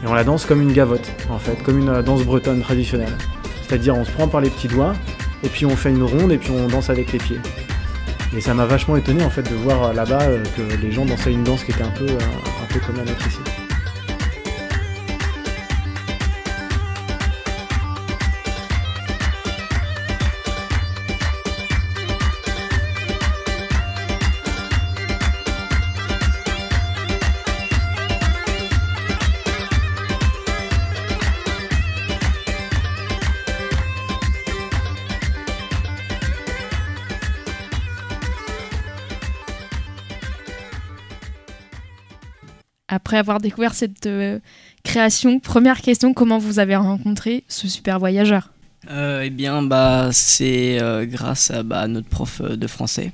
Et 0.04 0.06
on 0.06 0.14
la 0.14 0.22
danse 0.22 0.46
comme 0.46 0.62
une 0.62 0.72
gavotte, 0.72 1.10
en 1.28 1.38
fait, 1.38 1.60
comme 1.64 1.78
une 1.78 2.02
danse 2.02 2.22
bretonne 2.22 2.60
traditionnelle. 2.60 3.14
C'est-à-dire, 3.68 3.94
on 3.94 4.04
se 4.04 4.10
prend 4.10 4.28
par 4.28 4.40
les 4.40 4.48
petits 4.48 4.68
doigts 4.68 4.94
et 5.44 5.48
puis 5.48 5.66
on 5.66 5.76
fait 5.76 5.90
une 5.90 6.02
ronde 6.02 6.32
et 6.32 6.38
puis 6.38 6.50
on 6.50 6.68
danse 6.68 6.88
avec 6.88 7.12
les 7.12 7.18
pieds. 7.18 7.40
Et 8.36 8.40
ça 8.40 8.54
m'a 8.54 8.64
vachement 8.64 8.96
étonné 8.96 9.22
en 9.24 9.30
fait 9.30 9.42
de 9.42 9.54
voir 9.54 9.92
là-bas 9.92 10.22
euh, 10.22 10.42
que 10.56 10.76
les 10.76 10.90
gens 10.90 11.04
dansaient 11.04 11.32
une 11.32 11.44
danse 11.44 11.64
qui 11.64 11.72
était 11.72 11.82
un 11.82 11.90
peu, 11.90 12.06
euh, 12.06 12.18
un 12.62 12.72
peu 12.72 12.80
comme 12.80 12.96
la 12.96 13.04
nôtre 13.04 13.26
ici. 13.26 13.38
Après 43.08 43.16
avoir 43.16 43.40
découvert 43.40 43.74
cette 43.74 44.04
euh, 44.04 44.38
création, 44.84 45.40
première 45.40 45.80
question, 45.80 46.12
comment 46.12 46.36
vous 46.36 46.58
avez 46.58 46.76
rencontré 46.76 47.42
ce 47.48 47.66
super 47.66 47.98
voyageur? 47.98 48.50
Euh, 48.90 49.22
eh 49.24 49.30
bien, 49.30 49.62
bah, 49.62 50.10
c'est 50.12 50.78
euh, 50.78 51.06
grâce 51.06 51.50
à 51.50 51.62
bah, 51.62 51.88
notre 51.88 52.06
prof 52.06 52.42
de 52.42 52.66
français. 52.66 53.12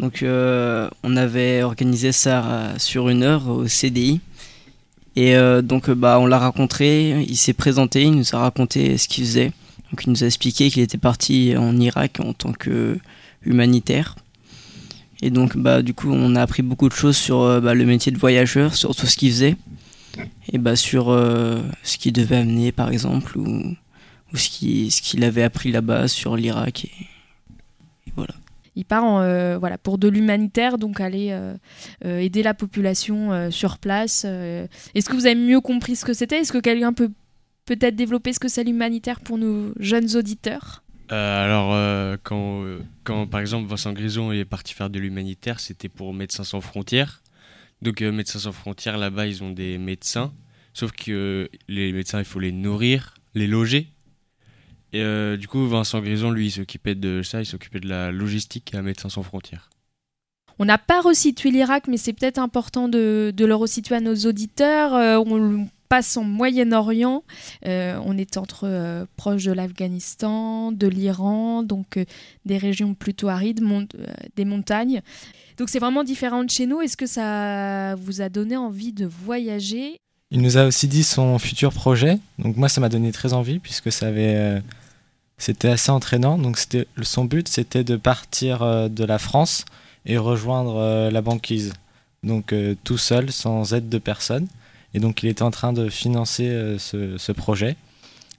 Donc, 0.00 0.22
on 0.22 1.16
avait 1.16 1.62
organisé 1.62 2.12
ça 2.12 2.74
sur 2.76 3.08
une 3.08 3.22
heure 3.22 3.48
au 3.48 3.66
CDI. 3.66 4.20
Et 5.16 5.34
donc, 5.62 5.88
bah, 5.90 6.18
on 6.20 6.26
l'a 6.26 6.38
rencontré, 6.38 7.24
il 7.26 7.36
s'est 7.38 7.54
présenté, 7.54 8.02
il 8.02 8.12
nous 8.12 8.34
a 8.34 8.38
raconté 8.38 8.98
ce 8.98 9.08
qu'il 9.08 9.24
faisait. 9.24 9.52
Donc, 9.90 10.04
il 10.04 10.10
nous 10.10 10.24
a 10.24 10.26
expliqué 10.26 10.68
qu'il 10.68 10.82
était 10.82 10.98
parti 10.98 11.54
en 11.56 11.74
Irak 11.78 12.20
en 12.22 12.34
tant 12.34 12.52
que 12.52 12.98
humanitaire. 13.46 14.16
Et 15.22 15.30
donc, 15.30 15.56
bah, 15.56 15.82
du 15.82 15.94
coup, 15.94 16.10
on 16.10 16.34
a 16.34 16.42
appris 16.42 16.62
beaucoup 16.62 16.88
de 16.88 16.94
choses 16.94 17.16
sur 17.16 17.42
euh, 17.42 17.60
bah, 17.60 17.74
le 17.74 17.86
métier 17.86 18.10
de 18.10 18.18
voyageur, 18.18 18.74
sur 18.74 18.94
tout 18.94 19.06
ce 19.06 19.16
qu'il 19.16 19.30
faisait. 19.30 19.56
Et 20.52 20.58
bah, 20.58 20.74
sur 20.74 21.10
euh, 21.10 21.62
ce 21.84 21.96
qu'il 21.96 22.12
devait 22.12 22.36
amener, 22.36 22.72
par 22.72 22.90
exemple, 22.90 23.38
ou, 23.38 23.76
ce 24.34 25.00
qu'il 25.00 25.24
avait 25.24 25.44
appris 25.44 25.70
là-bas 25.70 26.08
sur 26.08 26.36
l'Irak. 26.36 26.86
Et, 26.86 28.10
voilà. 28.16 28.34
Il 28.74 28.84
part 28.84 29.04
euh, 29.06 29.58
voilà, 29.58 29.78
pour 29.78 29.96
de 29.96 30.08
l'humanitaire, 30.08 30.76
donc 30.78 31.00
aller 31.00 31.38
aider 32.02 32.42
la 32.42 32.54
population 32.54 33.50
sur 33.50 33.78
place. 33.78 34.24
Est-ce 34.24 35.08
que 35.08 35.14
vous 35.14 35.26
avez 35.26 35.34
mieux 35.34 35.60
compris 35.60 35.94
ce 35.94 36.04
que 36.04 36.14
c'était? 36.14 36.38
Est-ce 36.38 36.52
que 36.52 36.58
quelqu'un 36.58 36.94
peut 36.94 37.10
peut-être 37.66 37.94
développer 37.94 38.32
ce 38.32 38.40
que 38.40 38.48
c'est 38.48 38.64
l'humanitaire 38.64 39.20
pour 39.20 39.36
nos 39.36 39.72
jeunes 39.78 40.16
auditeurs? 40.16 40.81
Euh, 41.10 41.44
alors, 41.44 41.72
euh, 41.72 42.16
quand, 42.22 42.64
quand 43.04 43.26
par 43.26 43.40
exemple 43.40 43.68
Vincent 43.68 43.92
Grison 43.92 44.32
est 44.32 44.44
parti 44.44 44.74
faire 44.74 44.90
de 44.90 44.98
l'humanitaire, 44.98 45.60
c'était 45.60 45.88
pour 45.88 46.14
Médecins 46.14 46.44
sans 46.44 46.60
frontières. 46.60 47.22
Donc, 47.82 48.00
euh, 48.02 48.12
Médecins 48.12 48.38
sans 48.38 48.52
frontières, 48.52 48.98
là-bas, 48.98 49.26
ils 49.26 49.42
ont 49.42 49.50
des 49.50 49.78
médecins. 49.78 50.32
Sauf 50.72 50.92
que 50.92 51.50
les 51.68 51.92
médecins, 51.92 52.18
il 52.18 52.24
faut 52.24 52.38
les 52.38 52.52
nourrir, 52.52 53.14
les 53.34 53.46
loger. 53.46 53.88
Et 54.94 55.36
du 55.38 55.48
coup, 55.48 55.66
Vincent 55.66 56.00
Grison, 56.00 56.30
lui, 56.30 56.46
il 56.46 56.50
s'occupait 56.50 56.94
de 56.94 57.22
ça, 57.22 57.40
il 57.40 57.46
s'occupait 57.46 57.80
de 57.80 57.88
la 57.88 58.12
logistique 58.12 58.74
à 58.74 58.82
Médecins 58.82 59.08
sans 59.08 59.22
frontières. 59.22 59.70
On 60.58 60.66
n'a 60.66 60.76
pas 60.76 61.00
resitué 61.00 61.50
l'Irak, 61.50 61.88
mais 61.88 61.96
c'est 61.96 62.12
peut-être 62.12 62.38
important 62.38 62.88
de, 62.88 63.32
de 63.34 63.44
le 63.46 63.54
resituer 63.54 63.96
à 63.96 64.00
nos 64.00 64.14
auditeurs. 64.14 65.18
Passe 65.92 66.16
en 66.16 66.24
Moyen-Orient. 66.24 67.22
Euh, 67.66 68.00
on 68.06 68.16
est 68.16 68.38
entre 68.38 68.62
euh, 68.64 69.04
proche 69.18 69.44
de 69.44 69.52
l'Afghanistan, 69.52 70.72
de 70.72 70.86
l'Iran, 70.86 71.62
donc 71.62 71.98
euh, 71.98 72.06
des 72.46 72.56
régions 72.56 72.94
plutôt 72.94 73.28
arides, 73.28 73.60
des 74.34 74.46
montagnes. 74.46 75.02
Donc 75.58 75.68
c'est 75.68 75.80
vraiment 75.80 76.02
différent 76.02 76.44
de 76.44 76.48
chez 76.48 76.64
nous. 76.64 76.80
Est-ce 76.80 76.96
que 76.96 77.04
ça 77.04 77.94
vous 77.96 78.22
a 78.22 78.30
donné 78.30 78.56
envie 78.56 78.94
de 78.94 79.04
voyager? 79.04 79.98
Il 80.30 80.40
nous 80.40 80.56
a 80.56 80.64
aussi 80.64 80.88
dit 80.88 81.04
son 81.04 81.38
futur 81.38 81.74
projet. 81.74 82.18
Donc 82.38 82.56
moi, 82.56 82.70
ça 82.70 82.80
m'a 82.80 82.88
donné 82.88 83.12
très 83.12 83.34
envie 83.34 83.58
puisque 83.58 83.92
c'était 83.92 84.62
assez 85.68 85.90
entraînant. 85.90 86.38
Donc 86.38 86.56
son 87.02 87.26
but, 87.26 87.48
c'était 87.48 87.84
de 87.84 87.96
partir 87.96 88.88
de 88.88 89.04
la 89.04 89.18
France 89.18 89.66
et 90.06 90.16
rejoindre 90.16 91.10
la 91.10 91.20
banquise. 91.20 91.74
Donc 92.22 92.54
tout 92.82 92.96
seul, 92.96 93.30
sans 93.30 93.74
aide 93.74 93.90
de 93.90 93.98
personne. 93.98 94.48
Et 94.94 95.00
donc 95.00 95.22
il 95.22 95.28
était 95.28 95.42
en 95.42 95.50
train 95.50 95.72
de 95.72 95.88
financer 95.88 96.48
euh, 96.48 96.78
ce, 96.78 97.16
ce 97.18 97.32
projet. 97.32 97.76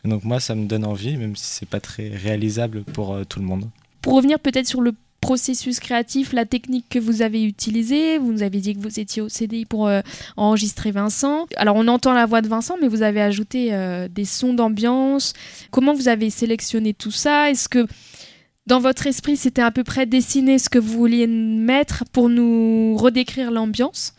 Et 0.06 0.10
donc 0.10 0.24
moi, 0.24 0.40
ça 0.40 0.56
me 0.56 0.66
donne 0.66 0.86
envie, 0.86 1.16
même 1.18 1.36
si 1.36 1.46
c'est 1.46 1.70
pas 1.70 1.80
très 1.80 2.10
réalisable 2.10 2.84
pour 2.84 3.14
euh, 3.14 3.24
tout 3.24 3.40
le 3.40 3.46
monde. 3.46 3.70
Pour 4.02 4.16
revenir 4.16 4.40
peut-être 4.40 4.68
sur 4.68 4.82
le 4.82 4.94
processus 5.22 5.80
créatif, 5.80 6.34
la 6.34 6.46
technique 6.46 6.86
que 6.90 7.00
vous 7.00 7.22
avez 7.22 7.44
utilisée, 7.44 8.18
vous 8.18 8.34
nous 8.34 8.44
avez 8.44 8.60
dit 8.60 8.76
que 8.76 8.82
vous 8.82 9.00
étiez 9.00 9.22
au 9.22 9.30
CDI 9.30 9.64
pour 9.64 9.88
euh, 9.88 10.02
enregistrer 10.36 10.92
Vincent. 10.92 11.48
Alors 11.56 11.78
on 11.78 11.88
entend 11.88 12.12
la 12.12 12.26
voix 12.26 12.42
de 12.42 12.50
Vincent, 12.50 12.76
mais 12.82 12.90
vous 12.90 13.04
avez 13.04 13.22
ajouté 13.22 13.74
euh, 13.74 14.10
des 14.10 14.26
sons 14.26 14.54
d'ambiance. 14.54 15.32
Comment 15.72 15.94
vous 15.94 16.10
avez 16.10 16.30
sélectionné 16.30 16.94
tout 16.94 17.12
ça? 17.12 17.50
Est-ce 17.50 17.70
que 17.70 17.88
dans 18.68 18.82
votre 18.82 19.08
esprit 19.08 19.38
c'était 19.38 19.62
à 19.62 19.72
peu 19.72 19.86
près 19.86 20.06
dessiné 20.06 20.60
ce 20.60 20.68
que 20.68 20.80
vous 20.80 20.98
vouliez 20.98 21.28
mettre 21.28 22.04
pour 22.12 22.28
nous 22.28 22.98
redécrire 22.98 23.50
l'ambiance? 23.50 24.16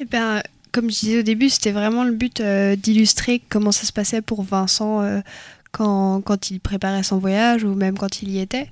Eh 0.00 0.06
ben, 0.06 0.40
comme 0.78 0.92
je 0.92 1.00
disais 1.00 1.18
au 1.18 1.22
début, 1.22 1.48
c'était 1.48 1.72
vraiment 1.72 2.04
le 2.04 2.12
but 2.12 2.40
euh, 2.40 2.76
d'illustrer 2.76 3.42
comment 3.48 3.72
ça 3.72 3.84
se 3.84 3.92
passait 3.92 4.22
pour 4.22 4.42
Vincent 4.44 5.02
euh, 5.02 5.20
quand, 5.72 6.22
il 6.52 6.60
préparait 6.60 7.02
son 7.02 7.18
voyage 7.18 7.64
ou 7.64 7.74
même 7.74 7.98
quand 7.98 8.22
il 8.22 8.30
y 8.30 8.38
était. 8.38 8.68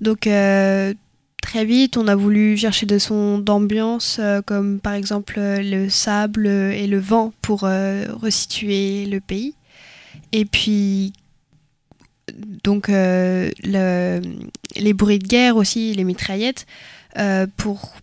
Donc 0.00 0.28
euh, 0.28 0.94
très 1.42 1.64
vite, 1.64 1.96
on 1.96 2.06
a 2.06 2.14
voulu 2.14 2.56
chercher 2.56 2.86
des 2.86 3.00
sons 3.00 3.38
d'ambiance 3.38 4.20
comme 4.46 4.78
par 4.78 4.92
exemple 4.94 5.34
le 5.38 5.88
sable 5.88 6.46
et 6.46 6.86
le 6.86 7.00
vent 7.00 7.32
pour 7.42 7.62
resituer 7.62 9.06
le 9.06 9.18
pays. 9.18 9.54
Et 10.30 10.44
puis 10.44 11.12
donc 12.62 12.86
le- 12.88 14.20
les 14.76 14.92
bruits 14.92 15.18
de 15.18 15.26
guerre 15.26 15.56
aussi, 15.56 15.92
les 15.92 16.04
mitraillettes, 16.04 16.66
pour, 17.56 17.96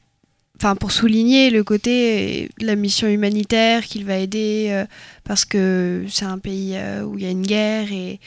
enfin, 0.59 0.75
pour 0.75 0.91
souligner 0.91 1.49
le 1.49 1.63
côté 1.63 2.49
de 2.59 2.65
la 2.65 2.75
mission 2.75 3.07
humanitaire 3.07 3.85
qu'il 3.85 4.05
va 4.05 4.17
aider 4.17 4.67
euh, 4.69 4.85
parce 5.23 5.45
que 5.45 6.05
c'est 6.07 6.25
un 6.25 6.39
pays 6.39 6.73
euh, 6.75 7.03
où 7.03 7.17
il 7.17 7.23
y 7.23 7.27
a 7.27 7.31
une 7.31 7.45
guerre 7.45 7.91
et 7.91 8.19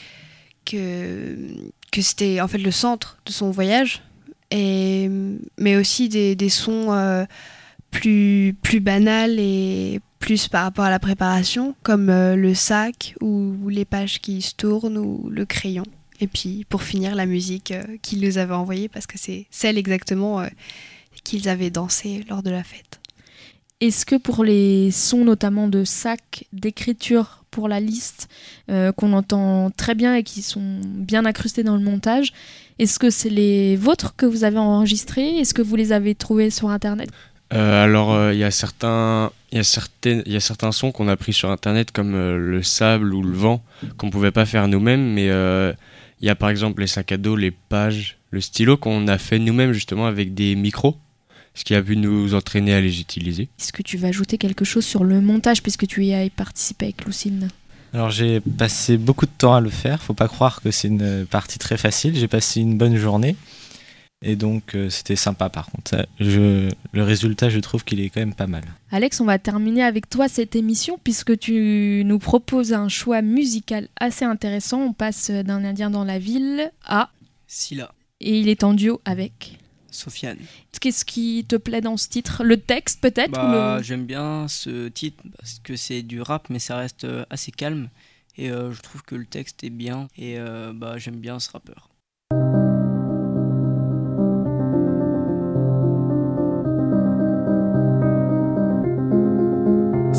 que, 0.64 1.36
que 1.90 2.02
c'était 2.02 2.40
en 2.40 2.48
fait 2.48 2.58
le 2.58 2.70
centre 2.70 3.18
de 3.26 3.32
son 3.32 3.50
voyage. 3.50 4.02
Mais 4.52 5.76
aussi 5.76 6.08
des, 6.08 6.48
sons 6.48 6.92
euh, 6.92 7.24
plus, 7.90 8.54
plus 8.60 8.80
banals 8.80 9.38
et 9.38 10.00
plus 10.22 10.46
par 10.46 10.62
rapport 10.62 10.84
à 10.84 10.90
la 10.90 11.00
préparation, 11.00 11.74
comme 11.82 12.08
euh, 12.08 12.36
le 12.36 12.54
sac 12.54 13.14
ou, 13.20 13.68
les 13.68 13.84
pages 13.84 14.20
qui 14.20 14.40
se 14.40 14.54
tournent 14.54 14.96
ou 14.96 15.28
le 15.28 15.44
crayon. 15.44 15.82
Et 16.20 16.28
puis 16.28 16.64
pour 16.68 16.84
finir, 16.84 17.16
la 17.16 17.26
musique 17.26 17.72
euh, 17.72 17.82
qu'ils 18.02 18.20
nous 18.20 18.38
avaient 18.38 18.54
envoyée 18.54 18.88
parce 18.88 19.08
que 19.08 19.18
c'est 19.18 19.46
celle 19.50 19.78
exactement 19.78 20.40
euh, 20.40 20.46
qu'ils 21.24 21.48
avaient 21.48 21.70
dansé 21.70 22.24
lors 22.28 22.42
de 22.42 22.50
la 22.50 22.62
fête. 22.62 23.00
Est-ce 23.80 24.06
que 24.06 24.16
pour 24.16 24.44
les 24.44 24.90
sons 24.90 25.24
notamment 25.24 25.68
de 25.68 25.84
sac, 25.84 26.46
d'écriture 26.52 27.44
pour 27.50 27.68
la 27.68 27.80
liste, 27.80 28.28
euh, 28.70 28.92
qu'on 28.92 29.12
entend 29.12 29.70
très 29.70 29.94
bien 29.94 30.14
et 30.14 30.22
qui 30.22 30.40
sont 30.40 30.80
bien 30.84 31.26
incrustés 31.26 31.64
dans 31.64 31.76
le 31.76 31.82
montage, 31.82 32.32
est-ce 32.78 32.98
que 32.98 33.10
c'est 33.10 33.28
les 33.28 33.76
vôtres 33.76 34.14
que 34.16 34.24
vous 34.24 34.44
avez 34.44 34.58
enregistrés? 34.58 35.38
Est-ce 35.38 35.52
que 35.52 35.62
vous 35.62 35.76
les 35.76 35.92
avez 35.92 36.14
trouvés 36.14 36.50
sur 36.50 36.70
Internet? 36.70 37.10
Euh, 37.52 37.84
alors, 37.84 38.14
euh, 38.14 38.32
il 38.32 38.38
y 38.38 38.44
a 38.44 38.50
certains, 38.50 39.30
il 39.50 39.58
y 39.58 39.60
a 39.60 39.64
certaines, 39.64 40.22
il 40.24 40.32
y 40.32 40.36
a 40.36 40.40
certains 40.40 40.72
sons 40.72 40.90
qu'on 40.90 41.08
a 41.08 41.16
pris 41.16 41.32
sur 41.32 41.50
internet 41.50 41.92
comme 41.92 42.14
euh, 42.14 42.38
le 42.38 42.62
sable 42.62 43.12
ou 43.12 43.22
le 43.22 43.32
vent 43.32 43.62
qu'on 43.98 44.10
pouvait 44.10 44.30
pas 44.30 44.46
faire 44.46 44.68
nous-mêmes, 44.68 45.12
mais 45.12 45.28
euh, 45.28 45.72
il 46.20 46.26
y 46.26 46.30
a 46.30 46.34
par 46.34 46.48
exemple 46.48 46.80
les 46.80 46.86
sacs 46.86 47.12
à 47.12 47.18
dos, 47.18 47.36
les 47.36 47.50
pages, 47.50 48.16
le 48.30 48.40
stylo 48.40 48.78
qu'on 48.78 49.06
a 49.06 49.18
fait 49.18 49.38
nous-mêmes 49.38 49.72
justement 49.72 50.06
avec 50.06 50.32
des 50.32 50.54
micros, 50.54 50.96
ce 51.54 51.64
qui 51.64 51.74
a 51.74 51.82
pu 51.82 51.96
nous 51.96 52.34
entraîner 52.34 52.74
à 52.74 52.80
les 52.80 53.00
utiliser. 53.00 53.48
Est-ce 53.58 53.72
que 53.72 53.82
tu 53.82 53.96
vas 53.96 54.08
ajouter 54.08 54.38
quelque 54.38 54.64
chose 54.64 54.84
sur 54.84 55.04
le 55.04 55.20
montage 55.20 55.62
puisque 55.62 55.86
tu 55.86 56.04
y 56.04 56.14
as 56.14 56.28
participé 56.30 56.86
avec 56.86 57.04
Lucine 57.04 57.48
Alors 57.92 58.10
j'ai 58.10 58.40
passé 58.40 58.96
beaucoup 58.96 59.26
de 59.26 59.32
temps 59.36 59.54
à 59.54 59.60
le 59.60 59.70
faire. 59.70 60.02
Faut 60.02 60.14
pas 60.14 60.28
croire 60.28 60.62
que 60.62 60.70
c'est 60.70 60.88
une 60.88 61.26
partie 61.26 61.58
très 61.58 61.76
facile. 61.76 62.16
J'ai 62.16 62.28
passé 62.28 62.60
une 62.60 62.78
bonne 62.78 62.96
journée 62.96 63.36
et 64.22 64.36
donc 64.36 64.74
euh, 64.74 64.88
c'était 64.88 65.16
sympa 65.16 65.48
par 65.48 65.66
contre. 65.66 65.90
Ça, 65.90 66.06
je, 66.20 66.70
le 66.92 67.02
résultat, 67.02 67.50
je 67.50 67.58
trouve 67.58 67.84
qu'il 67.84 68.00
est 68.00 68.08
quand 68.08 68.20
même 68.20 68.34
pas 68.34 68.46
mal. 68.46 68.62
Alex, 68.90 69.20
on 69.20 69.24
va 69.24 69.38
terminer 69.38 69.82
avec 69.82 70.08
toi 70.08 70.28
cette 70.28 70.56
émission 70.56 70.98
puisque 71.02 71.38
tu 71.38 72.02
nous 72.06 72.18
proposes 72.18 72.72
un 72.72 72.88
choix 72.88 73.20
musical 73.20 73.88
assez 73.98 74.24
intéressant. 74.24 74.80
On 74.80 74.92
passe 74.92 75.30
d'un 75.30 75.64
Indien 75.64 75.90
dans 75.90 76.04
la 76.04 76.18
ville 76.18 76.70
à 76.84 77.10
Scylla, 77.46 77.92
et 78.20 78.38
il 78.38 78.48
est 78.48 78.64
en 78.64 78.72
duo 78.74 79.00
avec. 79.04 79.58
Sofiane. 79.92 80.38
Qu'est-ce 80.80 81.04
qui 81.04 81.44
te 81.48 81.54
plaît 81.56 81.80
dans 81.80 81.96
ce 81.96 82.08
titre? 82.08 82.42
Le 82.42 82.56
texte 82.56 83.00
peut-être 83.00 83.30
Bah, 83.30 83.76
le- 83.78 83.82
J'aime 83.84 84.04
bien 84.04 84.48
ce 84.48 84.88
titre 84.88 85.22
parce 85.38 85.60
que 85.62 85.76
c'est 85.76 86.02
du 86.02 86.20
rap, 86.20 86.48
mais 86.50 86.58
ça 86.58 86.76
reste 86.76 87.04
euh, 87.04 87.24
assez 87.30 87.52
calme. 87.52 87.88
Et 88.36 88.50
euh, 88.50 88.72
je 88.72 88.80
trouve 88.80 89.02
que 89.04 89.14
le 89.14 89.26
texte 89.26 89.62
est 89.62 89.70
bien. 89.70 90.08
Et 90.16 90.38
euh, 90.38 90.72
bah, 90.74 90.98
j'aime 90.98 91.16
bien 91.20 91.38
ce 91.38 91.50
rappeur. 91.50 91.90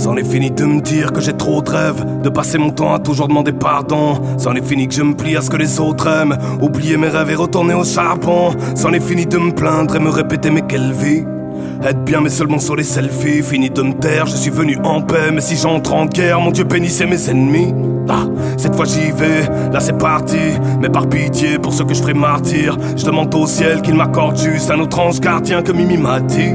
C'en 0.04 0.18
est 0.18 0.30
fini 0.30 0.52
de 0.52 0.66
me 0.66 0.82
dire 0.82 1.14
que 1.14 1.22
j'ai 1.22 1.32
trop 1.32 1.62
de 1.62 1.70
rêves, 1.70 2.04
de 2.22 2.28
passer 2.28 2.58
mon 2.58 2.72
temps 2.72 2.94
à 2.94 3.00
toujours 3.00 3.30
demander 3.30 3.54
pardon. 3.54 4.20
C'en 4.38 4.54
est 4.54 4.62
fini 4.62 4.90
que 4.90 4.94
je 4.94 5.02
me 5.02 5.16
plie 5.16 5.38
à 5.38 5.42
ce 5.42 5.50
que 5.50 5.56
les 5.56 5.80
autres 5.80 6.08
aiment, 6.08 6.38
oublier 6.62 6.98
mes 6.98 7.08
rêves 7.08 7.32
et 7.32 7.36
retourner 7.36 7.74
au 7.74 7.86
charbon. 7.86 8.52
C'en 8.76 8.92
est 8.92 9.00
fini 9.00 9.26
de 9.26 9.38
me 9.38 9.52
plaindre 9.52 9.96
et 9.96 10.00
me 10.00 10.10
répéter 10.10 10.50
mais 10.50 10.64
quelle 10.68 10.92
vie? 10.92 11.24
Être 11.86 12.04
bien 12.04 12.20
mais 12.20 12.30
seulement 12.30 12.60
sur 12.60 12.76
les 12.76 12.84
selfies 12.84 13.42
Fini 13.44 13.70
de 13.70 13.82
me 13.82 13.94
taire, 13.94 14.26
je 14.26 14.36
suis 14.36 14.52
venu 14.52 14.78
en 14.84 15.02
paix 15.02 15.32
Mais 15.34 15.42
si 15.42 15.56
j'entre 15.56 15.94
en 15.94 16.06
guerre, 16.06 16.40
mon 16.42 16.52
Dieu 16.52 16.66
bénissez 16.66 17.06
mes 17.06 17.30
ennemis 17.30 17.74
Ah, 18.10 18.26
cette 18.58 18.76
fois 18.76 18.86
j'y 18.86 19.12
vais, 19.12 19.50
là 19.72 19.80
c'est 19.80 19.98
parti 19.98 20.38
Mais 20.82 20.90
par 20.90 21.08
pitié, 21.08 21.60
pour 21.60 21.74
ce 21.74 21.84
que 21.84 21.94
je 21.94 22.02
ferai 22.02 22.14
martyr 22.14 22.78
Je 22.98 23.06
demande 23.06 23.34
au 23.36 23.48
ciel 23.48 23.82
qu'il 23.82 23.96
m'accorde 23.96 24.38
juste 24.38 24.70
un 24.70 24.80
autre 24.80 25.00
ange 25.00 25.22
gardien 25.22 25.62
que 25.62 25.72
Mimi 25.72 25.98
m'a 25.98 26.20
dit 26.20 26.52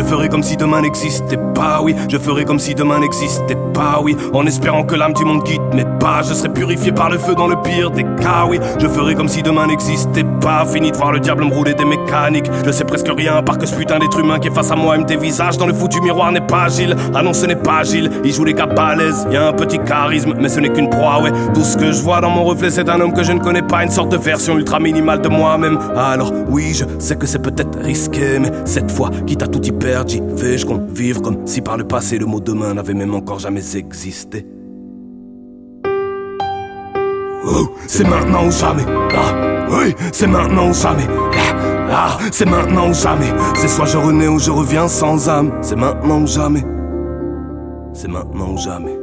je 0.00 0.04
ferai 0.06 0.30
comme 0.30 0.42
si 0.42 0.56
demain 0.56 0.80
n'existait 0.80 1.36
pas, 1.54 1.82
oui. 1.82 1.94
Je 2.08 2.16
ferai 2.16 2.46
comme 2.46 2.58
si 2.58 2.74
demain 2.74 3.00
n'existait 3.00 3.58
pas, 3.74 4.00
oui. 4.02 4.16
En 4.32 4.46
espérant 4.46 4.82
que 4.82 4.94
l'âme 4.94 5.12
du 5.12 5.26
monde 5.26 5.44
quitte 5.44 5.60
mes 5.74 5.84
pas. 6.00 6.22
Je 6.22 6.32
serai 6.32 6.48
purifié 6.48 6.90
par 6.90 7.10
le 7.10 7.18
feu 7.18 7.34
dans 7.34 7.46
le 7.46 7.56
pire 7.60 7.90
des 7.90 8.04
cas, 8.04 8.46
oui. 8.48 8.58
Je 8.80 8.88
ferai 8.88 9.14
comme 9.14 9.28
si 9.28 9.42
demain 9.42 9.66
n'existait 9.66 10.24
pas. 10.40 10.64
Fini 10.64 10.90
de 10.90 10.96
voir 10.96 11.12
le 11.12 11.20
diable 11.20 11.44
me 11.44 11.52
rouler 11.52 11.74
des 11.74 11.84
mécaniques. 11.84 12.50
Je 12.64 12.70
sais 12.70 12.84
presque 12.84 13.10
rien 13.14 13.36
à 13.36 13.42
part 13.42 13.58
que 13.58 13.66
ce 13.66 13.74
putain 13.74 13.98
d'être 13.98 14.18
humain 14.18 14.38
qui 14.38 14.48
est 14.48 14.54
face 14.54 14.70
à 14.70 14.76
moi 14.76 14.96
et 14.96 15.00
me 15.00 15.04
dévisage 15.04 15.58
dans 15.58 15.66
le 15.66 15.74
fou 15.74 15.86
du 15.86 16.00
miroir 16.00 16.32
n'est 16.32 16.40
pas 16.40 16.64
agile. 16.64 16.96
Ah 17.14 17.22
non, 17.22 17.34
ce 17.34 17.44
n'est 17.44 17.54
pas 17.56 17.80
agile. 17.80 18.10
Il 18.24 18.32
joue 18.32 18.44
les 18.44 18.54
gars 18.54 18.66
balèzes. 18.66 19.26
Y 19.30 19.36
a 19.36 19.48
un 19.48 19.52
petit 19.52 19.78
charisme, 19.80 20.32
mais 20.40 20.48
ce 20.48 20.60
n'est 20.60 20.70
qu'une 20.70 20.88
proie, 20.88 21.20
ouais. 21.22 21.32
Tout 21.52 21.64
ce 21.64 21.76
que 21.76 21.92
je 21.92 22.00
vois 22.00 22.22
dans 22.22 22.30
mon 22.30 22.44
reflet, 22.44 22.70
c'est 22.70 22.88
un 22.88 22.98
homme 23.02 23.12
que 23.12 23.22
je 23.22 23.32
ne 23.32 23.40
connais 23.40 23.62
pas. 23.62 23.84
Une 23.84 23.90
sorte 23.90 24.10
de 24.10 24.16
version 24.16 24.56
ultra 24.56 24.80
minimale 24.80 25.20
de 25.20 25.28
moi-même. 25.28 25.78
Alors, 25.94 26.32
oui, 26.48 26.72
je 26.72 26.86
sais 26.98 27.16
que 27.16 27.26
c'est 27.26 27.42
peut-être 27.42 27.78
risqué, 27.82 28.38
mais 28.40 28.50
cette 28.64 28.90
fois, 28.90 29.10
quitte 29.26 29.42
à 29.42 29.46
tout 29.46 29.62
y 29.62 29.72
perdre, 29.72 29.89
j'y 30.06 30.20
vais. 30.20 30.58
Je 30.58 30.66
compte 30.66 30.90
vivre 30.90 31.20
comme 31.22 31.46
si 31.46 31.60
par 31.60 31.76
le 31.76 31.84
passé 31.84 32.18
le 32.18 32.26
mot 32.26 32.40
demain 32.40 32.74
n'avait 32.74 32.94
même 32.94 33.14
encore 33.14 33.38
jamais 33.38 33.76
existé? 33.76 34.46
Oh, 37.46 37.70
c'est 37.86 38.06
maintenant 38.06 38.46
ou 38.46 38.50
jamais. 38.50 38.84
Ah, 39.16 39.66
oui, 39.70 39.94
c'est 40.12 40.26
maintenant 40.26 40.68
ou 40.68 40.74
jamais. 40.74 41.06
Ah, 41.92 42.18
ah, 42.18 42.18
c'est 42.30 42.48
maintenant 42.48 42.90
ou 42.90 42.94
jamais. 42.94 43.32
C'est 43.54 43.68
soit 43.68 43.86
je 43.86 43.96
renais 43.96 44.28
ou 44.28 44.38
je 44.38 44.50
reviens 44.50 44.88
sans 44.88 45.28
âme. 45.28 45.52
C'est 45.62 45.76
maintenant 45.76 46.20
ou 46.20 46.26
jamais. 46.26 46.62
C'est 47.92 48.08
maintenant 48.08 48.52
ou 48.52 48.58
jamais. 48.58 48.96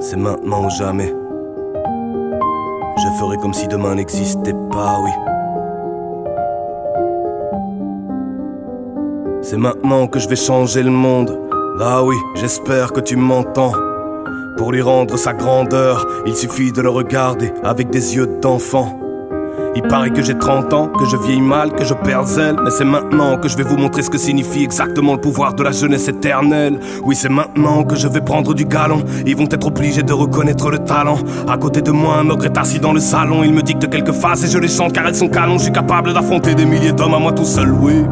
C'est 0.00 0.16
maintenant 0.16 0.66
ou 0.66 0.70
jamais. 0.70 1.14
Je 3.00 3.08
ferai 3.18 3.36
comme 3.36 3.54
si 3.54 3.68
demain 3.68 3.94
n'existait 3.94 4.54
pas, 4.72 4.98
oui. 5.00 5.10
C'est 9.40 9.56
maintenant 9.56 10.08
que 10.08 10.18
je 10.18 10.28
vais 10.28 10.36
changer 10.36 10.82
le 10.82 10.90
monde. 10.90 11.38
Là 11.78 12.02
oui, 12.02 12.16
j'espère 12.34 12.92
que 12.92 13.00
tu 13.00 13.14
m'entends. 13.14 13.72
Pour 14.56 14.72
lui 14.72 14.82
rendre 14.82 15.16
sa 15.16 15.32
grandeur, 15.32 16.04
il 16.26 16.34
suffit 16.34 16.72
de 16.72 16.82
le 16.82 16.90
regarder 16.90 17.52
avec 17.62 17.88
des 17.90 18.16
yeux 18.16 18.26
d'enfant. 18.42 18.98
Il 19.76 19.82
paraît 19.82 20.10
que 20.10 20.22
j'ai 20.22 20.36
30 20.36 20.72
ans, 20.72 20.88
que 20.88 21.04
je 21.06 21.16
vieillis 21.16 21.40
mal, 21.40 21.72
que 21.72 21.84
je 21.84 21.94
perds 21.94 22.26
zèle. 22.26 22.56
Mais 22.64 22.70
c'est 22.70 22.84
maintenant 22.84 23.36
que 23.36 23.48
je 23.48 23.56
vais 23.56 23.62
vous 23.62 23.76
montrer 23.76 24.02
ce 24.02 24.10
que 24.10 24.18
signifie 24.18 24.64
exactement 24.64 25.14
le 25.14 25.20
pouvoir 25.20 25.54
de 25.54 25.62
la 25.62 25.72
jeunesse 25.72 26.08
éternelle. 26.08 26.80
Oui, 27.04 27.14
c'est 27.14 27.28
maintenant 27.28 27.84
que 27.84 27.96
je 27.96 28.08
vais 28.08 28.20
prendre 28.20 28.54
du 28.54 28.64
galon. 28.64 29.02
Ils 29.26 29.36
vont 29.36 29.48
être 29.50 29.66
obligés 29.66 30.02
de 30.02 30.12
reconnaître 30.12 30.70
le 30.70 30.78
talent. 30.78 31.18
À 31.48 31.56
côté 31.56 31.82
de 31.82 31.90
moi, 31.90 32.16
un 32.16 32.28
ogre 32.30 32.46
est 32.46 32.58
assis 32.58 32.80
dans 32.80 32.92
le 32.92 33.00
salon. 33.00 33.44
Il 33.44 33.52
me 33.52 33.62
dicte 33.62 33.88
quelques 33.88 34.12
phases 34.12 34.44
et 34.44 34.48
je 34.48 34.58
les 34.58 34.68
chante 34.68 34.92
car 34.92 35.06
elles 35.06 35.16
sont 35.16 35.28
canons. 35.28 35.58
Je 35.58 35.64
suis 35.64 35.72
capable 35.72 36.12
d'affronter 36.12 36.54
des 36.54 36.64
milliers 36.64 36.92
d'hommes 36.92 37.14
à 37.14 37.18
moi 37.18 37.32
tout 37.32 37.44
seul, 37.44 37.70
oui. 37.70 38.04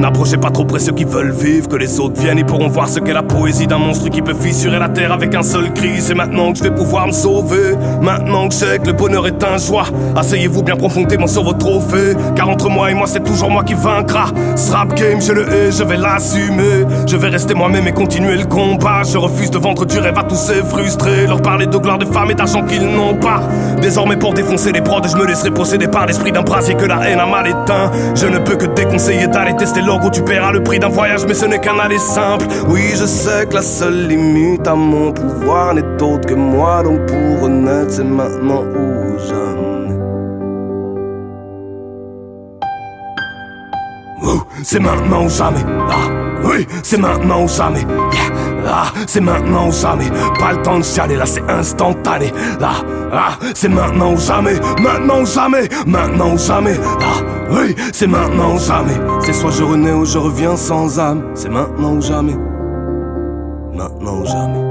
N'approchez 0.00 0.38
pas 0.38 0.48
trop 0.48 0.64
près 0.64 0.78
ceux 0.78 0.92
qui 0.92 1.04
veulent 1.04 1.30
vivre, 1.30 1.68
que 1.68 1.76
les 1.76 2.00
autres 2.00 2.18
viennent, 2.18 2.38
ils 2.38 2.46
pourront 2.46 2.68
voir 2.68 2.88
ce 2.88 3.00
qu'est 3.00 3.12
la 3.12 3.22
poésie 3.22 3.66
d'un 3.66 3.76
monstre 3.76 4.08
qui 4.08 4.22
peut 4.22 4.32
fissurer 4.32 4.78
la 4.78 4.88
terre 4.88 5.12
avec 5.12 5.34
un 5.34 5.42
seul 5.42 5.74
cri. 5.74 6.00
C'est 6.00 6.14
maintenant 6.14 6.52
que 6.52 6.58
je 6.58 6.62
vais 6.62 6.70
pouvoir 6.70 7.06
me 7.06 7.12
sauver, 7.12 7.76
maintenant 8.00 8.48
que 8.48 8.54
je 8.54 8.60
sais 8.60 8.78
que 8.78 8.86
le 8.86 8.94
bonheur 8.94 9.26
est 9.26 9.44
un 9.44 9.58
joie. 9.58 9.84
Asseyez-vous 10.16 10.62
bien 10.62 10.76
profondément 10.76 11.26
sur 11.26 11.44
vos 11.44 11.52
trophées, 11.52 12.14
car 12.34 12.48
entre 12.48 12.70
moi 12.70 12.90
et 12.90 12.94
moi 12.94 13.06
c'est 13.06 13.22
toujours 13.22 13.50
moi 13.50 13.62
qui 13.62 13.74
vaincra. 13.74 14.28
Ce 14.56 14.72
rap 14.72 14.94
game, 14.94 15.20
je 15.20 15.32
le 15.32 15.42
hais, 15.42 15.70
je 15.70 15.84
vais 15.84 15.98
l'assumer. 15.98 16.86
Je 17.06 17.18
vais 17.18 17.28
rester 17.28 17.52
moi-même 17.52 17.86
et 17.86 17.92
continuer 17.92 18.38
le 18.38 18.46
combat. 18.46 19.02
Je 19.02 19.18
refuse 19.18 19.50
de 19.50 19.58
vendre 19.58 19.84
du 19.84 19.98
rêve 19.98 20.16
à 20.16 20.22
tous 20.22 20.34
ces 20.34 20.62
frustrés, 20.62 21.26
leur 21.26 21.42
parler 21.42 21.66
de 21.66 21.76
gloire, 21.76 21.98
de 21.98 22.06
femmes 22.06 22.30
et 22.30 22.34
d'argent 22.34 22.62
qu'ils 22.64 22.86
n'ont 22.86 23.16
pas. 23.16 23.42
Désormais 23.82 24.16
pour 24.16 24.32
défoncer 24.32 24.72
les 24.72 24.80
prods, 24.80 25.02
je 25.06 25.16
me 25.18 25.26
laisserai 25.26 25.50
posséder 25.50 25.88
par 25.88 26.06
l'esprit 26.06 26.32
d'un 26.32 26.42
brasier 26.42 26.74
que 26.74 26.86
la 26.86 27.06
haine 27.06 27.20
a 27.20 27.26
mal 27.26 27.46
éteint. 27.46 27.90
Je 28.14 28.26
ne 28.26 28.38
peux 28.38 28.56
que 28.56 28.64
déconseiller 28.64 29.26
d'aller 29.26 29.54
tester 29.56 29.82
l'orgue 29.90 30.12
tu 30.12 30.22
paieras 30.22 30.52
le 30.52 30.62
prix 30.62 30.78
d'un 30.78 30.88
voyage, 30.88 31.24
mais 31.26 31.34
ce 31.34 31.46
n'est 31.46 31.58
qu'un 31.58 31.78
aller 31.78 31.98
simple. 31.98 32.46
Oui, 32.68 32.82
je 32.92 33.06
sais 33.06 33.46
que 33.46 33.54
la 33.54 33.62
seule 33.62 34.06
limite 34.06 34.66
à 34.66 34.74
mon 34.74 35.12
pouvoir 35.12 35.74
n'est 35.74 36.02
autre 36.02 36.26
que 36.28 36.34
moi, 36.34 36.82
donc 36.84 37.06
pour 37.06 37.42
honnête, 37.42 37.90
c'est 37.90 38.04
maintenant 38.04 38.62
ou 38.62 39.18
jamais. 39.18 39.98
C'est 44.62 44.78
maintenant 44.78 45.24
ou 45.24 45.28
jamais. 45.28 45.64
Ah, 45.88 46.08
oui, 46.44 46.66
c'est 46.84 46.98
maintenant 46.98 47.44
ou 47.44 47.48
jamais. 47.48 47.84
Ah, 48.66 48.92
c'est 49.06 49.20
maintenant 49.20 49.68
ou 49.68 49.72
jamais. 49.72 50.08
Pas 50.38 50.52
le 50.52 50.62
temps 50.62 50.78
de 50.78 50.84
chialer, 50.84 51.16
là 51.16 51.26
c'est 51.26 51.48
instantané. 51.50 52.32
Là, 52.60 52.72
ah, 53.12 53.32
c'est 53.54 53.68
maintenant 53.68 54.12
ou 54.12 54.18
jamais. 54.18 54.54
Maintenant 54.80 55.22
ou 55.22 55.26
jamais. 55.26 55.68
Maintenant 55.86 56.34
ou 56.34 56.38
jamais. 56.38 56.76
Ah, 57.00 57.39
oui, 57.50 57.74
c'est 57.92 58.06
maintenant 58.06 58.54
ou 58.54 58.58
jamais. 58.58 58.96
C'est 59.22 59.32
soit 59.32 59.50
je 59.50 59.62
renais 59.62 59.92
ou 59.92 60.04
je 60.04 60.18
reviens 60.18 60.56
sans 60.56 60.98
âme. 60.98 61.22
C'est 61.34 61.48
maintenant 61.48 61.94
ou 61.94 62.00
jamais. 62.00 62.36
Maintenant 63.74 64.20
ou 64.20 64.26
jamais. 64.26 64.64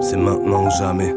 C'est 0.00 0.16
maintenant 0.16 0.66
ou 0.66 0.70
jamais. 0.78 1.14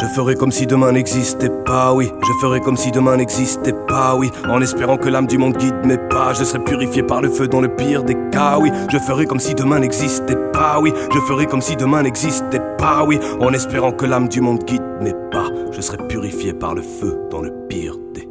Je 0.00 0.06
ferai 0.06 0.36
comme 0.36 0.52
si 0.52 0.64
demain 0.64 0.92
n'existait 0.92 1.50
pas, 1.66 1.92
oui. 1.92 2.08
Je 2.22 2.32
ferai 2.40 2.60
comme 2.60 2.76
si 2.76 2.92
demain 2.92 3.16
n'existait 3.16 3.72
pas, 3.88 4.14
oui. 4.14 4.30
En 4.48 4.60
espérant 4.60 4.96
que 4.96 5.08
l'âme 5.08 5.26
du 5.26 5.38
monde 5.38 5.56
guide 5.56 5.74
mes 5.84 5.98
pas. 5.98 6.34
Je 6.34 6.44
serai 6.44 6.62
purifié 6.62 7.02
par 7.02 7.20
le 7.20 7.28
feu 7.28 7.48
dans 7.48 7.60
le 7.60 7.74
pire 7.74 8.04
des 8.04 8.16
cas, 8.30 8.58
oui. 8.60 8.70
Je 8.92 8.98
ferai 8.98 9.26
comme 9.26 9.40
si 9.40 9.56
demain 9.56 9.80
n'existait 9.80 10.36
pas, 10.52 10.78
oui. 10.80 10.92
Je 11.12 11.18
ferai 11.20 11.46
comme 11.46 11.60
si 11.60 11.74
demain 11.74 12.02
n'existait 12.02 12.62
pas, 12.78 13.02
oui. 13.04 13.18
En 13.40 13.52
espérant 13.52 13.90
que 13.90 14.06
l'âme 14.06 14.28
du 14.28 14.40
monde 14.40 14.62
guide 14.64 14.84
mes 15.00 15.14
pas. 15.32 15.48
Je 15.72 15.80
serai 15.80 15.98
purifié 16.06 16.52
par 16.52 16.76
le 16.76 16.82
feu 16.82 17.18
dans 17.32 17.40
le 17.40 17.52
pire 17.68 17.96
des 18.14 18.28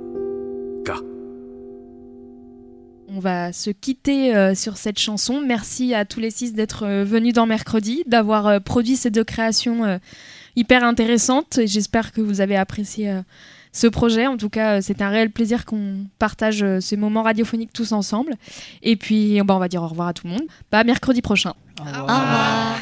cas. 0.85 1.01
On 3.09 3.19
va 3.19 3.51
se 3.51 3.71
quitter 3.71 4.33
euh, 4.33 4.55
sur 4.55 4.77
cette 4.77 4.99
chanson. 4.99 5.41
Merci 5.45 5.93
à 5.93 6.05
tous 6.05 6.21
les 6.21 6.31
six 6.31 6.53
d'être 6.53 6.85
euh, 6.85 7.03
venus 7.03 7.33
dans 7.33 7.45
mercredi, 7.45 8.03
d'avoir 8.05 8.47
euh, 8.47 8.59
produit 8.61 8.95
ces 8.95 9.09
deux 9.09 9.25
créations 9.25 9.99
hyper 10.57 10.83
intéressantes. 10.83 11.59
Et 11.59 11.67
J'espère 11.67 12.11
que 12.11 12.19
vous 12.19 12.41
avez 12.41 12.57
apprécié 12.57 13.09
euh, 13.09 13.21
ce 13.71 13.87
projet. 13.87 14.27
En 14.27 14.35
tout 14.35 14.49
cas, 14.49 14.77
euh, 14.77 14.79
c'est 14.81 15.01
un 15.01 15.09
réel 15.09 15.29
plaisir 15.31 15.63
qu'on 15.63 16.05
partage 16.19 16.63
euh, 16.63 16.81
ces 16.81 16.97
moments 16.97 17.23
radiophoniques 17.23 17.71
tous 17.71 17.93
ensemble. 17.93 18.33
Et 18.81 18.97
puis, 18.97 19.39
bah, 19.43 19.55
on 19.55 19.59
va 19.59 19.69
dire 19.69 19.83
au 19.83 19.87
revoir 19.87 20.09
à 20.09 20.13
tout 20.13 20.27
le 20.27 20.33
monde. 20.33 20.43
Bah, 20.69 20.83
mercredi 20.83 21.21
prochain. 21.21 21.53
Au 21.79 21.83
revoir. 21.83 22.79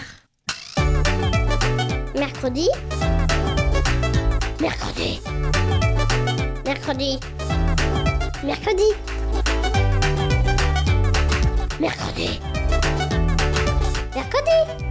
Mercredi. 2.16 2.70
Mercredi. 4.62 5.20
Mercredi. 6.66 7.20
Mercredi. 8.44 8.88
Mercredi. 11.80 12.40
Mercredi. 14.16 14.85